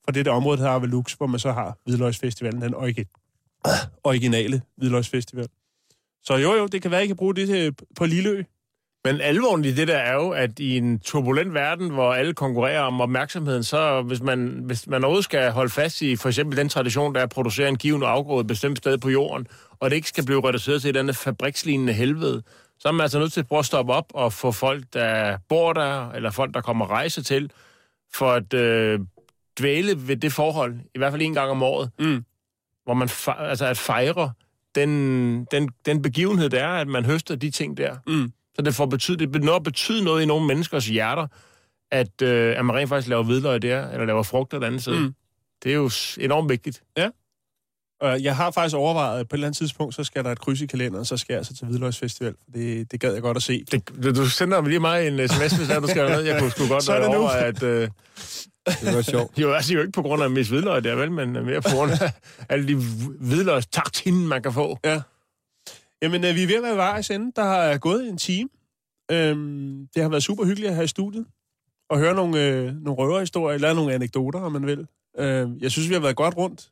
[0.05, 4.63] Fra det der område, der hedder Avelux, hvor man så har hvidløgsfestivalen, den origi- originale
[4.77, 5.49] hvidløgsfestival.
[6.23, 8.43] Så jo, jo, det kan være, at I kan bruge det til, på Lilleø.
[9.05, 12.81] Men alvoren i det der er jo, at i en turbulent verden, hvor alle konkurrerer
[12.81, 16.69] om opmærksomheden, så hvis man, hvis man overhovedet skal holde fast i for eksempel den
[16.69, 19.47] tradition, der er at producere en given afgrøde et bestemt sted på jorden,
[19.81, 22.43] og det ikke skal blive reduceret til et andet fabrikslignende helvede,
[22.79, 25.39] så er man altså nødt til at prøve at stoppe op og få folk, der
[25.49, 27.51] bor der, eller folk, der kommer rejse til,
[28.15, 29.01] for at øh,
[29.59, 32.25] dvæle ved det forhold, i hvert fald en gang om året, Mm.
[32.85, 34.33] hvor man altså at fejre
[34.75, 37.97] den, den, den begivenhed, der er, at man høster de ting der.
[38.07, 38.33] Mm.
[38.57, 41.27] Så det får betyde, det begynder at betyde noget i nogle menneskers hjerter,
[41.91, 44.99] at, øh, at man rent faktisk laver hvidløg der, eller laver frugter et andet sted.
[44.99, 45.15] Mm.
[45.65, 45.91] Det er jo
[46.21, 46.83] enormt vigtigt.
[48.01, 50.39] Og jeg har faktisk overvejet, at på et eller andet tidspunkt, så skal der et
[50.39, 52.35] kryds i kalenderen, så skal jeg altså til Hvidløgsfestival.
[52.55, 53.65] Det, det gad jeg godt at se.
[53.73, 56.21] Det, du sender mig lige mig en sms, hvis der, du skal ned.
[56.21, 57.15] Jeg kunne sgu godt Så er nu.
[57.15, 57.63] overveje, at...
[57.63, 57.89] Øh,
[58.81, 59.39] Det var sjovt.
[59.43, 61.93] jo, altså jo ikke på grund af mis hvidløg der, vel, men mere på grund
[61.93, 62.13] af
[62.49, 62.75] alle de
[63.21, 64.79] hvidløgs tartinen, man kan få.
[66.05, 67.33] Jamen, øh, vi er ved at være vejs ende.
[67.37, 68.49] Der har gået en time.
[69.11, 71.27] Øhm, det har været super hyggeligt at have i studiet.
[71.91, 74.87] Og høre nogle, øh, nogle røverhistorier, eller nogle anekdoter, om man vil.
[75.19, 76.71] Øh, jeg synes, vi har været godt rundt.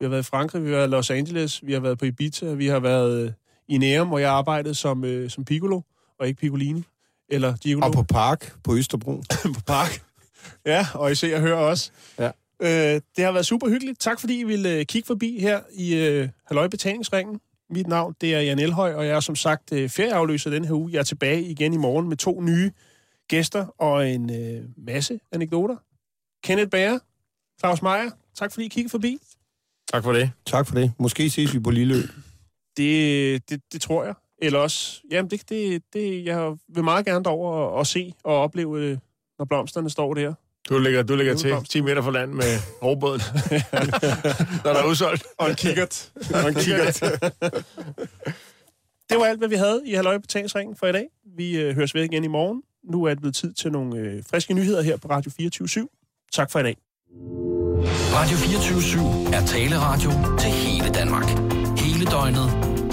[0.00, 2.04] Vi har været i Frankrig, vi har været i Los Angeles, vi har været på
[2.04, 3.32] Ibiza, vi har været øh,
[3.68, 5.80] i Nærum, hvor jeg arbejdede som, øh, som piccolo,
[6.18, 6.84] og ikke piccolini.
[7.28, 9.22] Eller Gigolo Og på Park på Østerbro.
[9.54, 10.02] på park.
[10.66, 11.90] Ja, og I ser og hører også.
[12.18, 12.30] Ja.
[12.62, 14.00] Øh, det har været super hyggeligt.
[14.00, 17.40] Tak fordi I ville øh, kigge forbi her i øh, Halløj Betalingsringen.
[17.70, 20.72] Mit navn det er Jan Elhøj, og jeg er som sagt øh, ferieafløser den her
[20.72, 20.92] uge.
[20.92, 22.70] Jeg er tilbage igen i morgen med to nye
[23.28, 25.76] gæster og en øh, masse anekdoter.
[26.44, 26.98] Kenneth Bager,
[27.60, 29.18] Claus Meier, tak fordi I kiggede forbi.
[29.92, 30.30] Tak for det.
[30.46, 30.92] Tak for det.
[30.98, 32.00] Måske ses vi på Lilleø.
[32.76, 34.14] Det, det, det tror jeg.
[34.38, 38.36] Eller også, jamen det, det, det, jeg vil meget gerne derover og, og se og
[38.36, 38.98] opleve, øh,
[39.38, 40.34] når blomsterne står der.
[40.68, 41.70] Du ligger, du ligger til Udkomst.
[41.70, 43.20] 10 meter fra land med rovbåden.
[44.64, 45.24] Der er udsolgt.
[45.38, 46.10] Og en kikkert.
[46.34, 47.00] og en kikkert.
[49.10, 51.06] det var alt, hvad vi havde i Halløj Betalingsringen for i dag.
[51.36, 52.62] Vi øh, høres ved igen i morgen.
[52.92, 55.88] Nu er det blevet tid til nogle øh, friske nyheder her på Radio 24
[56.32, 56.76] Tak for i dag.
[58.14, 61.28] Radio 24 er taleradio til hele Danmark.
[61.78, 62.48] Hele døgnet,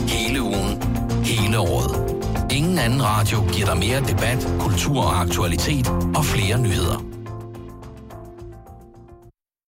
[0.09, 0.84] hele ugen,
[1.24, 2.22] hele året.
[2.51, 7.20] Ingen anden radio giver dig mere debat, kultur og aktualitet og flere nyheder.